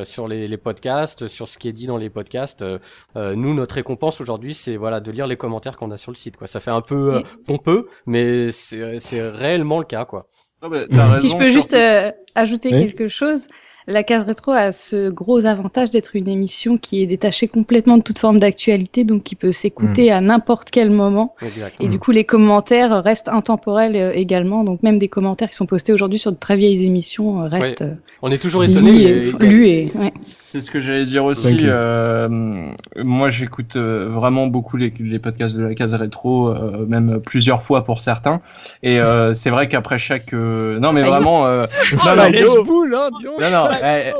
[0.04, 2.62] sur les, les podcasts, sur ce qui est dit dans les podcasts.
[2.62, 2.78] Euh,
[3.16, 6.16] euh, nous, notre récompense aujourd'hui, c'est voilà de lire les commentaires qu'on a sur le
[6.16, 6.38] site.
[6.38, 6.48] Quoi.
[6.48, 10.06] Ça fait un peu euh, pompeux, mais c'est réellement le cas.
[10.06, 10.28] quoi.
[10.62, 11.76] Si je peux juste
[12.36, 13.48] ajouter quelque chose,
[13.88, 18.04] la case rétro a ce gros avantage d'être une émission qui est détachée complètement de
[18.04, 20.14] toute forme d'actualité, donc qui peut s'écouter hmm.
[20.14, 21.36] à n'importe quel moment.
[21.80, 24.66] Et du coup, les commentaires restent intemporels euh, également.
[24.66, 27.84] Donc même des commentaires qui sont postés aujourd'hui sur de très vieilles émissions euh, restent.
[27.84, 29.32] Euh, On est toujours étonné.
[29.40, 29.88] Et,
[30.22, 31.66] C'est ce que j'allais dire aussi.
[32.98, 36.54] moi, j'écoute vraiment beaucoup les, les, podcasts de la case rétro,
[36.88, 38.42] même plusieurs fois pour certains.
[38.84, 39.00] Et
[39.34, 42.16] c'est vrai qu'après chaque, non mais vraiment, non,
[43.40, 43.68] non, non,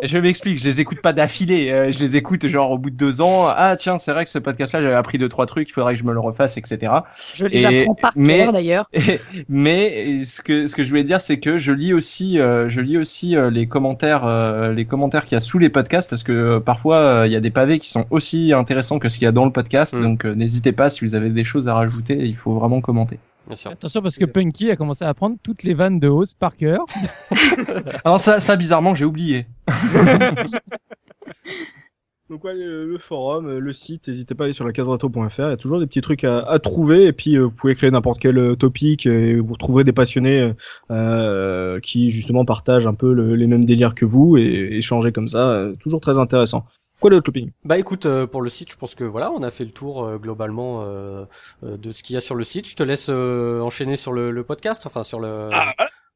[0.04, 1.72] je m'explique, je les écoute pas d'affilée.
[1.72, 3.48] Euh, je les écoute genre au bout de deux ans.
[3.48, 5.70] Ah tiens, c'est vrai que ce podcast-là, j'avais appris deux trois trucs.
[5.70, 6.92] Il faudrait que je me le refasse, etc.
[7.34, 8.90] Je les apprends par cœur d'ailleurs.
[9.50, 12.82] Mais ce que ce que je voulais dire, c'est que je lis aussi, euh, je
[12.82, 14.26] lis aussi euh, les commentaires,
[14.72, 17.52] les commentaires qu'il y a sous les podcasts parce que parfois il y a des
[17.52, 19.94] pavés qui sont aussi intéressants que ce qu'il y a dans le podcast.
[19.94, 20.02] Mm.
[20.02, 23.20] Donc n'hésitez pas si vous avez des choses à rajouter, il faut vraiment commenter.
[23.50, 26.86] Attention parce que Punky a commencé à apprendre toutes les vannes de hausse par cœur.
[28.04, 29.48] Alors ça, ça bizarrement, j'ai oublié.
[32.30, 35.44] Donc ouais, le, forum, le site, n'hésitez pas à aller sur la caserato.fr, il y
[35.44, 38.38] a toujours des petits trucs à, trouver et puis euh, vous pouvez créer n'importe quel
[38.38, 40.52] euh, topic et vous retrouverez des passionnés
[40.92, 45.68] euh, qui justement partagent un peu les mêmes délires que vous et échanger comme ça,
[45.80, 46.66] toujours très intéressant.
[47.00, 47.52] Quoi d'autre, Looping?
[47.64, 50.04] Bah écoute, euh, pour le site, je pense que voilà, on a fait le tour
[50.04, 51.26] euh, globalement euh,
[51.62, 52.68] de ce qu'il y a sur le site.
[52.68, 55.50] Je te laisse enchaîner sur le, le, podcast, enfin sur le.
[55.52, 55.74] Ah,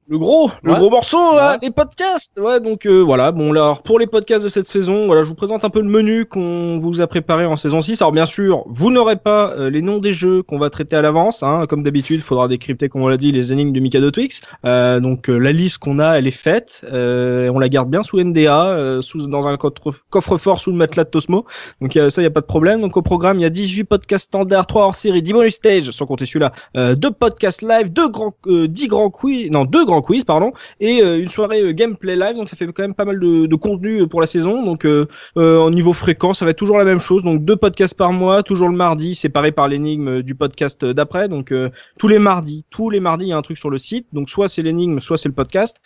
[0.07, 1.19] le gros, le gros morceau,
[1.61, 2.37] les podcasts.
[2.37, 3.31] Ouais, donc euh, voilà.
[3.31, 5.87] Bon, alors pour les podcasts de cette saison, voilà, je vous présente un peu le
[5.87, 8.01] menu qu'on vous a préparé en saison 6.
[8.01, 11.01] Alors bien sûr, vous n'aurez pas euh, les noms des jeux qu'on va traiter à
[11.01, 11.43] l'avance.
[11.43, 11.65] Hein.
[11.69, 14.41] Comme d'habitude, il faudra décrypter, comme on l'a dit, les énigmes de Mikado Twix.
[14.65, 16.81] Euh, donc la liste qu'on a, elle est faite.
[16.91, 21.45] on la garde bien sous NDA, sous dans un coffre-fort sous le matelas de Tosmo.
[21.79, 22.81] Donc ça, il y a pas de problème.
[22.81, 25.91] Donc au programme, il y a 18 podcasts standards, 3 hors série, 10 bonus stage,
[25.91, 26.51] sans compter celui-là,
[26.95, 31.19] deux podcasts live, deux grands, 10 grands quiz, non deux grands quiz, pardon, et euh,
[31.19, 32.37] une soirée euh, gameplay live.
[32.37, 34.63] Donc ça fait quand même pas mal de, de contenu euh, pour la saison.
[34.63, 34.87] Donc
[35.35, 37.23] au niveau fréquent, ça va être toujours la même chose.
[37.23, 41.27] Donc deux podcasts par mois, toujours le mardi, séparé par l'énigme du podcast d'après.
[41.27, 41.53] Donc
[41.97, 44.07] tous les mardis, tous les mardis, il y a un truc sur le site.
[44.13, 45.81] Donc soit c'est l'énigme, soit c'est le podcast.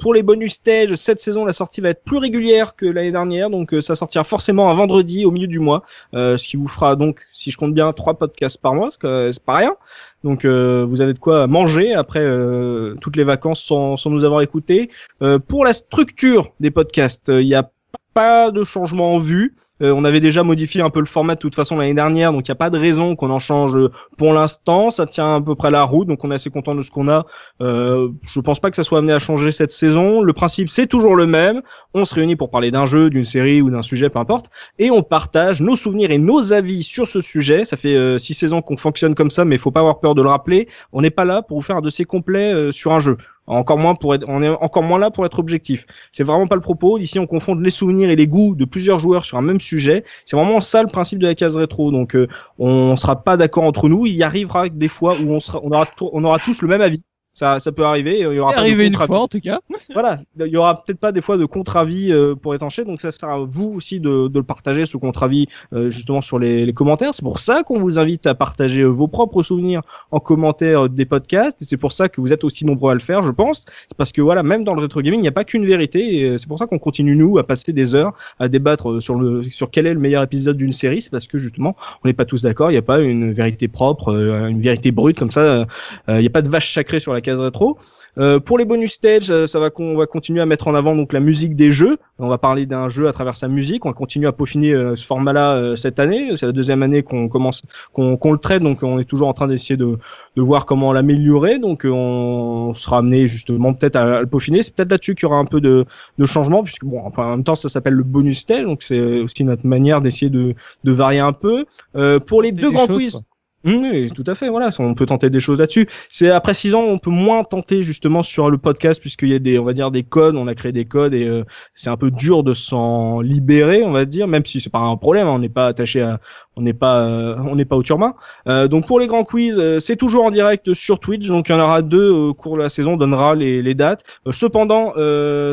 [0.00, 3.50] pour les bonus stage, cette saison, la sortie va être plus régulière que l'année dernière.
[3.50, 7.20] Donc ça sortira forcément un vendredi au milieu du mois, ce qui vous fera donc,
[7.32, 9.74] si je compte bien, trois podcasts par mois, c'est pas rien.
[10.24, 14.40] Donc euh, vous avez de quoi manger après euh, toutes les vacances sans, nous avoir
[14.42, 14.90] écouté.
[15.22, 17.70] Euh, pour la structure des podcasts, il n'y a
[18.14, 19.56] pas de changement en vue.
[19.82, 22.46] Euh, on avait déjà modifié un peu le format de toute façon l'année dernière, donc
[22.46, 23.76] il n'y a pas de raison qu'on en change
[24.16, 24.90] pour l'instant.
[24.90, 27.08] Ça tient à peu près la route, donc on est assez content de ce qu'on
[27.08, 27.26] a.
[27.60, 30.22] Euh, je pense pas que ça soit amené à changer cette saison.
[30.22, 31.60] Le principe c'est toujours le même.
[31.94, 34.90] On se réunit pour parler d'un jeu, d'une série ou d'un sujet, peu importe, et
[34.90, 37.64] on partage nos souvenirs et nos avis sur ce sujet.
[37.64, 40.14] Ça fait euh, six saisons qu'on fonctionne comme ça, mais il faut pas avoir peur
[40.14, 40.68] de le rappeler.
[40.92, 43.16] On n'est pas là pour vous faire un dossier complet euh, sur un jeu.
[43.48, 45.84] Encore moins pour être, on est encore moins là pour être objectif.
[46.12, 46.98] C'est vraiment pas le propos.
[46.98, 49.71] Ici, on confronte les souvenirs et les goûts de plusieurs joueurs sur un même sujet.
[49.78, 51.90] C'est vraiment ça le principe de la case rétro.
[51.90, 54.06] Donc, euh, on sera pas d'accord entre nous.
[54.06, 56.80] Il y arrivera des fois où on sera, on aura, on aura tous le même
[56.80, 57.02] avis.
[57.34, 58.18] Ça, ça peut arriver.
[58.18, 59.60] Il y aura pas arrivé une fois en tout cas.
[59.94, 63.10] Voilà, il y aura peut-être pas des fois de contre-avis euh, pour étancher, donc ça
[63.10, 66.72] sera à vous aussi de, de le partager ce contre-avis euh, justement sur les, les
[66.72, 67.14] commentaires.
[67.14, 71.04] C'est pour ça qu'on vous invite à partager euh, vos propres souvenirs en commentaire des
[71.04, 71.58] podcasts.
[71.62, 73.64] C'est pour ça que vous êtes aussi nombreux à le faire, je pense.
[73.88, 76.16] C'est parce que voilà, même dans le rétro gaming, il n'y a pas qu'une vérité.
[76.16, 79.42] Et c'est pour ça qu'on continue nous à passer des heures à débattre sur le
[79.42, 81.02] sur quel est le meilleur épisode d'une série.
[81.02, 82.70] C'est parce que justement, on n'est pas tous d'accord.
[82.70, 85.66] Il n'y a pas une vérité propre, une vérité brute comme ça.
[86.08, 87.78] Il n'y a pas de vache sacrée sur la case rétro.
[88.18, 90.94] Euh, pour les bonus stages, euh, ça va qu'on va continuer à mettre en avant
[90.94, 91.96] donc la musique des jeux.
[92.18, 93.86] On va parler d'un jeu à travers sa musique.
[93.86, 96.30] On va continuer à peaufiner euh, ce format-là euh, cette année.
[96.36, 97.62] C'est la deuxième année qu'on commence,
[97.94, 99.96] qu'on qu'on le traite, donc on est toujours en train d'essayer de,
[100.36, 101.58] de voir comment l'améliorer.
[101.58, 104.60] Donc euh, on sera amené justement peut-être à, à le peaufiner.
[104.60, 105.86] C'est peut-être là-dessus qu'il y aura un peu de,
[106.18, 109.00] de changement, puisque bon, enfin, en même temps ça s'appelle le bonus stage, donc c'est
[109.00, 110.54] aussi notre manière d'essayer de,
[110.84, 111.64] de varier un peu.
[111.96, 113.12] Euh, pour les deux grands quiz.
[113.12, 113.20] quoi.
[113.64, 114.48] Mmh, Oui, tout à fait.
[114.48, 115.88] Voilà, on peut tenter des choses là-dessus.
[116.10, 119.38] C'est après six ans, on peut moins tenter justement sur le podcast puisqu'il y a
[119.38, 120.34] des, on va dire des codes.
[120.34, 121.44] On a créé des codes et euh,
[121.76, 124.96] c'est un peu dur de s'en libérer, on va dire, même si c'est pas un
[124.96, 125.28] problème.
[125.28, 126.18] hein, on n'est pas attaché à,
[126.56, 128.14] on n'est pas, euh, on n'est pas au turban.
[128.46, 131.26] Euh, donc pour les grands quiz, euh, c'est toujours en direct sur Twitch.
[131.28, 132.94] Donc il y en aura deux au cours de la saison.
[132.94, 134.04] On donnera les, les dates.
[134.26, 134.92] Euh, cependant,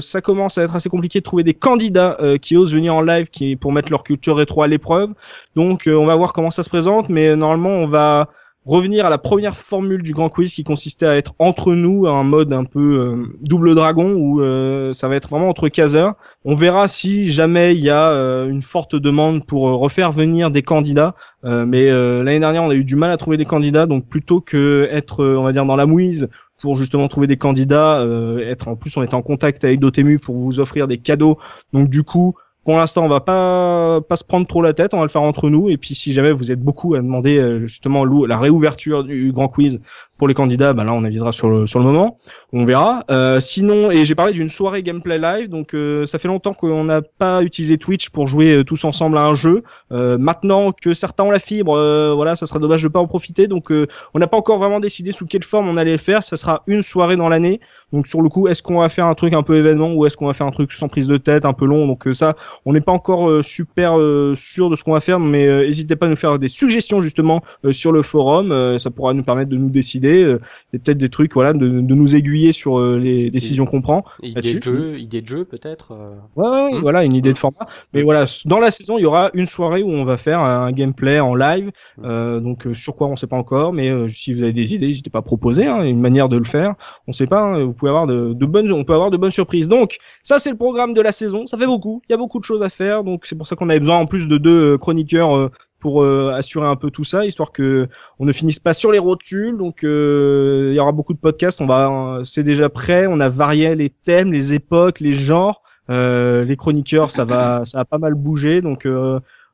[0.02, 3.30] ça commence à être assez compliqué de trouver des candidats qui osent venir en live,
[3.30, 5.14] qui pour mettre leur culture rétro à l'épreuve.
[5.56, 8.30] Donc on va voir comment ça se présente, mais normalement on va
[8.70, 12.24] revenir à la première formule du grand quiz qui consistait à être entre nous, un
[12.24, 16.14] mode un peu euh, double dragon où euh, ça va être vraiment entre caseurs.
[16.46, 20.52] On verra si jamais il y a euh, une forte demande pour euh, refaire venir
[20.52, 21.16] des candidats.
[21.44, 24.90] Mais l'année dernière, on a eu du mal à trouver des candidats, donc plutôt que
[24.92, 26.28] être, on va dire, dans la mouise
[26.62, 28.06] pour justement trouver des candidats,
[28.44, 31.38] être en plus on est en contact avec Dotemu pour vous offrir des cadeaux.
[31.72, 32.36] Donc du coup,
[32.70, 35.24] pour l'instant, on va pas pas se prendre trop la tête, on va le faire
[35.24, 35.72] entre nous.
[35.72, 39.48] Et puis, si jamais vous êtes beaucoup à demander euh, justement la réouverture du grand
[39.48, 39.82] quiz
[40.20, 42.18] pour les candidats, bah là, on avisera sur le sur le moment.
[42.54, 43.06] On verra.
[43.10, 46.84] Euh, sinon, et j'ai parlé d'une soirée gameplay live, donc euh, ça fait longtemps qu'on
[46.84, 49.64] n'a pas utilisé Twitch pour jouer euh, tous ensemble à un jeu.
[49.94, 53.08] Euh, maintenant que certains ont la fibre, euh, voilà, ça serait dommage de pas en
[53.08, 53.48] profiter.
[53.48, 53.72] Donc,
[54.14, 56.24] on n'a pas encore vraiment décidé sous quelle forme on allait le faire.
[56.24, 57.62] Ça sera une soirée dans l'année.
[57.94, 60.18] Donc, sur le coup, est-ce qu'on va faire un truc un peu événement ou est-ce
[60.18, 61.88] qu'on va faire un truc sans prise de tête, un peu long?
[61.88, 63.94] Donc ça, on n'est pas encore super
[64.36, 67.42] sûr de ce qu'on va faire, mais n'hésitez pas à nous faire des suggestions justement
[67.72, 68.78] sur le forum.
[68.78, 70.09] Ça pourra nous permettre de nous décider.
[70.12, 70.40] Euh,
[70.74, 74.04] et peut-être des trucs, voilà, de, de nous aiguiller sur euh, les décisions qu'on prend.
[74.22, 75.92] Idée de jeu, idée de jeu peut-être.
[75.94, 76.16] euh.
[76.36, 76.82] Ouais, ouais, ouais, Mm.
[76.82, 77.68] voilà, une idée de format.
[77.94, 80.72] Mais voilà, dans la saison, il y aura une soirée où on va faire un
[80.72, 81.72] gameplay en live.
[82.04, 84.74] Euh, donc euh, sur quoi on sait pas encore, mais euh, si vous avez des
[84.76, 86.76] idées, n'hésitez pas à proposer hein, une manière de le faire.
[87.08, 89.32] On sait pas, hein, vous pouvez avoir de, de bonnes, on peut avoir de bonnes
[89.32, 89.68] surprises.
[89.68, 91.48] Donc ça, c'est le programme de la saison.
[91.48, 92.02] Ça fait beaucoup.
[92.10, 93.04] Il y a beaucoup de choses à faire.
[93.04, 95.50] Donc c'est pour ça qu'on avait besoin en plus de deux euh, chroniqueurs.
[95.80, 97.88] Euh, pour euh, assurer un peu tout ça, histoire que
[98.20, 99.58] on ne finisse pas sur les rotules.
[99.58, 101.62] Donc euh, il y aura beaucoup de podcasts.
[101.62, 103.08] On va, c'est déjà prêt.
[103.08, 105.62] On a varié les thèmes, les époques, les genres.
[105.90, 108.62] Euh, les chroniqueurs, ça va, ça a pas mal bougé.
[108.62, 108.88] Donc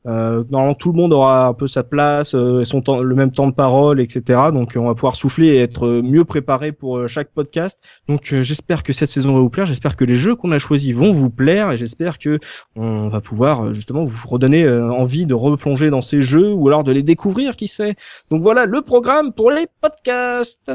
[0.07, 3.31] euh, normalement tout le monde aura un peu sa place, euh, son temps, le même
[3.31, 4.39] temps de parole, etc.
[4.53, 7.79] Donc euh, on va pouvoir souffler et être euh, mieux préparé pour euh, chaque podcast.
[8.07, 9.65] Donc j'espère que cette saison va vous plaire.
[9.65, 12.39] J'espère que les jeux qu'on a choisis vont vous plaire et j'espère que
[12.75, 16.91] on va pouvoir justement vous redonner envie de replonger dans ces jeux ou alors de
[16.91, 17.95] les découvrir, qui sait.
[18.29, 20.71] Donc voilà le programme pour les podcasts.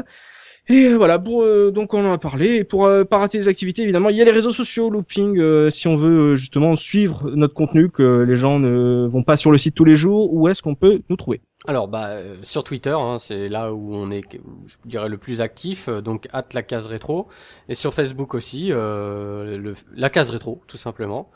[0.67, 2.55] Et euh, voilà, pour, euh, donc on en a parlé.
[2.57, 5.37] Et pour euh, pas rater les activités, évidemment, il y a les réseaux sociaux, Looping,
[5.39, 9.51] euh, si on veut justement suivre notre contenu, que les gens ne vont pas sur
[9.51, 11.41] le site tous les jours, où est-ce qu'on peut nous trouver?
[11.67, 14.21] Alors bah sur Twitter, hein, c'est là où on est,
[14.65, 17.27] je dirais le plus actif, donc at la case rétro,
[17.69, 21.29] et sur Facebook aussi, le, la case rétro tout simplement.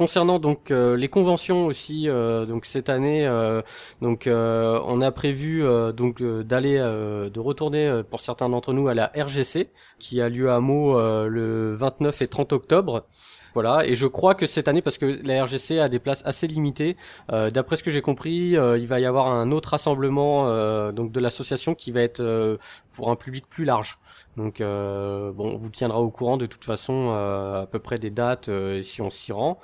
[0.00, 3.60] Concernant donc euh, les conventions aussi, euh, donc cette année, euh,
[4.00, 9.68] donc on a prévu donc d'aller, de retourner pour certains d'entre nous à la RGC
[9.98, 10.98] qui a lieu à Meaux
[11.28, 13.04] le 29 et 30 octobre.
[13.54, 16.46] Voilà, et je crois que cette année, parce que la RGC a des places assez
[16.46, 16.96] limitées,
[17.32, 20.92] euh, d'après ce que j'ai compris, euh, il va y avoir un autre rassemblement euh,
[20.92, 22.22] donc de l'association qui va être
[23.00, 23.96] pour un public plus large.
[24.36, 27.96] Donc euh, bon, on vous tiendra au courant de toute façon euh, à peu près
[27.96, 29.58] des dates euh, si on s'y rend.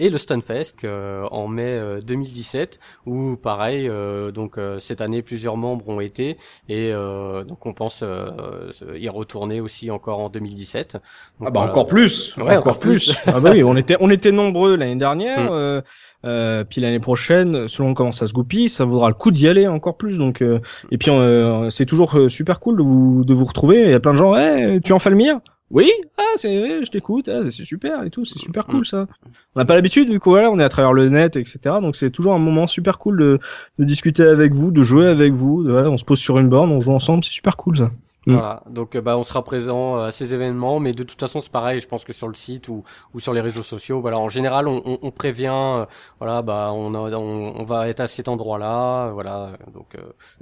[0.00, 5.22] Et le Stunfest euh, en mai euh, 2017 où pareil euh, donc euh, cette année
[5.22, 6.36] plusieurs membres ont été
[6.68, 10.94] et euh, donc on pense euh, y retourner aussi encore en 2017.
[10.94, 11.70] Donc, Ah bah voilà.
[11.70, 13.14] encore plus, Ouais, encore plus.
[13.28, 15.52] ah bah oui, on était on était nombreux l'année dernière.
[15.52, 15.82] Mm.
[16.24, 19.66] Euh, puis l'année prochaine, selon comment ça se goupille, ça vaudra le coup d'y aller
[19.66, 20.18] encore plus.
[20.18, 20.58] Donc euh,
[20.90, 23.82] et puis euh, c'est toujours euh, super cool de vous de vous retrouver.
[23.82, 24.32] Il y a plein de gens.
[24.32, 25.40] Ouais, tu en Falmire
[25.70, 25.90] Oui.
[26.18, 27.28] Ah c'est je t'écoute.
[27.28, 28.24] Ah, c'est super et tout.
[28.24, 29.06] C'est super cool ça.
[29.54, 31.58] On n'a pas l'habitude coup voilà, on est à travers le net etc.
[31.80, 33.38] Donc c'est toujours un moment super cool de,
[33.78, 35.64] de discuter avec vous, de jouer avec vous.
[35.64, 37.24] de- voilà, on se pose sur une borne, on joue ensemble.
[37.24, 37.90] C'est super cool ça.
[38.26, 38.32] Mm.
[38.34, 38.62] Voilà.
[38.68, 41.50] Donc euh, bah on sera présent euh, à ces événements, mais de toute façon c'est
[41.50, 41.80] pareil.
[41.80, 42.82] Je pense que sur le site ou,
[43.14, 44.18] ou sur les réseaux sociaux, voilà.
[44.18, 45.46] En général, on, on, on prévient.
[45.52, 45.86] euh,
[46.18, 49.10] voilà, bah on, a- on, on va être à cet endroit-là.
[49.12, 49.52] Voilà.
[49.72, 50.00] Donc euh,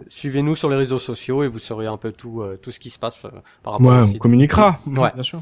[0.09, 2.91] suivez-nous sur les réseaux sociaux et vous saurez un peu tout euh, tout ce qui
[2.91, 3.29] se passe euh,
[3.63, 4.19] par rapport Ouais, au on site.
[4.19, 4.79] communiquera.
[4.87, 5.13] Ouais.
[5.15, 5.41] bien sûr.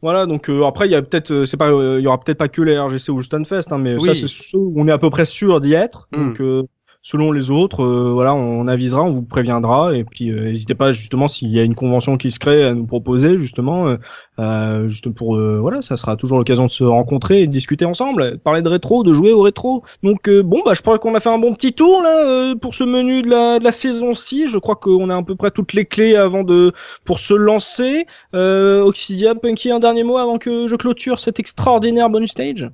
[0.00, 2.18] Voilà, donc euh, après il y a peut-être, euh, c'est pas, euh, il y aura
[2.18, 4.06] peut-être pas que les RGC ou le Stunfest, hein, mais Oui.
[4.06, 6.08] ça c'est ceux où on est à peu près sûr d'y être.
[6.12, 6.16] Mm.
[6.28, 6.62] Donc euh,
[7.04, 10.92] selon les autres, euh, voilà, on avisera, on vous préviendra, et puis euh, n'hésitez pas
[10.92, 13.96] justement s'il y a une convention qui se crée à nous proposer justement, euh,
[14.38, 17.84] euh, juste pour, euh, voilà, ça sera toujours l'occasion de se rencontrer et de discuter
[17.84, 19.84] ensemble, de parler de rétro, de jouer au rétro.
[20.02, 22.54] Donc euh, bon, bah je crois qu'on a fait un bon petit tour là euh,
[22.54, 24.48] pour ce menu de la, de la saison 6.
[24.48, 26.72] Je crois qu'on a à peu près toutes les clés avant de
[27.04, 28.06] pour se lancer.
[28.32, 32.70] Euh, Oxidia, Punky, un dernier mot avant que je clôture cet extraordinaire bonus stage?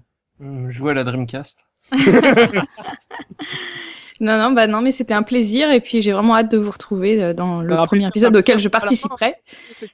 [0.69, 1.67] Jouer à la Dreamcast.
[4.21, 6.71] Non, non, bah non, mais c'était un plaisir et puis j'ai vraiment hâte de vous
[6.71, 9.35] retrouver euh, dans le Bah, premier épisode auquel je participerai.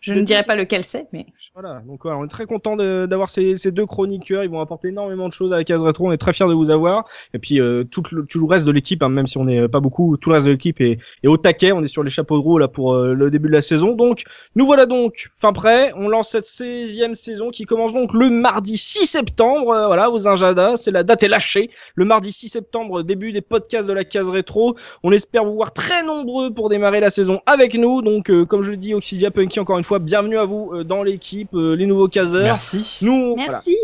[0.00, 3.30] Je ne dirai pas lequel c'est, mais Voilà, donc voilà, on est très content d'avoir
[3.30, 4.42] ces, ces deux chroniqueurs.
[4.42, 6.08] Ils vont apporter énormément de choses à la case rétro.
[6.08, 7.04] On est très fiers de vous avoir.
[7.34, 9.68] Et puis euh, tout, le, tout le reste de l'équipe, hein, même si on n'est
[9.68, 11.70] pas beaucoup, tout le reste de l'équipe est, est au taquet.
[11.70, 13.92] On est sur les chapeaux de roue là pour euh, le début de la saison.
[13.92, 14.24] Donc
[14.56, 15.92] nous voilà donc fin prêt.
[15.96, 19.70] On lance cette 16e saison qui commence donc le mardi 6 septembre.
[19.70, 21.70] Euh, voilà, aux Injadas, c'est la date est lâchée.
[21.94, 24.76] Le mardi 6 septembre, début des podcasts de la case rétro.
[25.02, 28.00] On espère vous voir très nombreux pour démarrer la saison avec nous.
[28.00, 30.84] Donc, euh, comme je le dis, Oxidia Punky, encore une fois, bienvenue à vous euh,
[30.84, 32.44] dans l'équipe, euh, les nouveaux caseurs.
[32.44, 32.98] Merci.
[33.02, 33.52] Nous, voilà.
[33.52, 33.76] merci.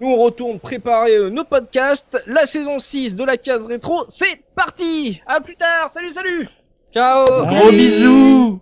[0.00, 2.22] nous, on retourne préparer nos podcasts.
[2.26, 6.48] La saison 6 de la case rétro, c'est parti À plus tard Salut, salut
[6.92, 7.46] Ciao.
[7.46, 8.60] Gros bisous.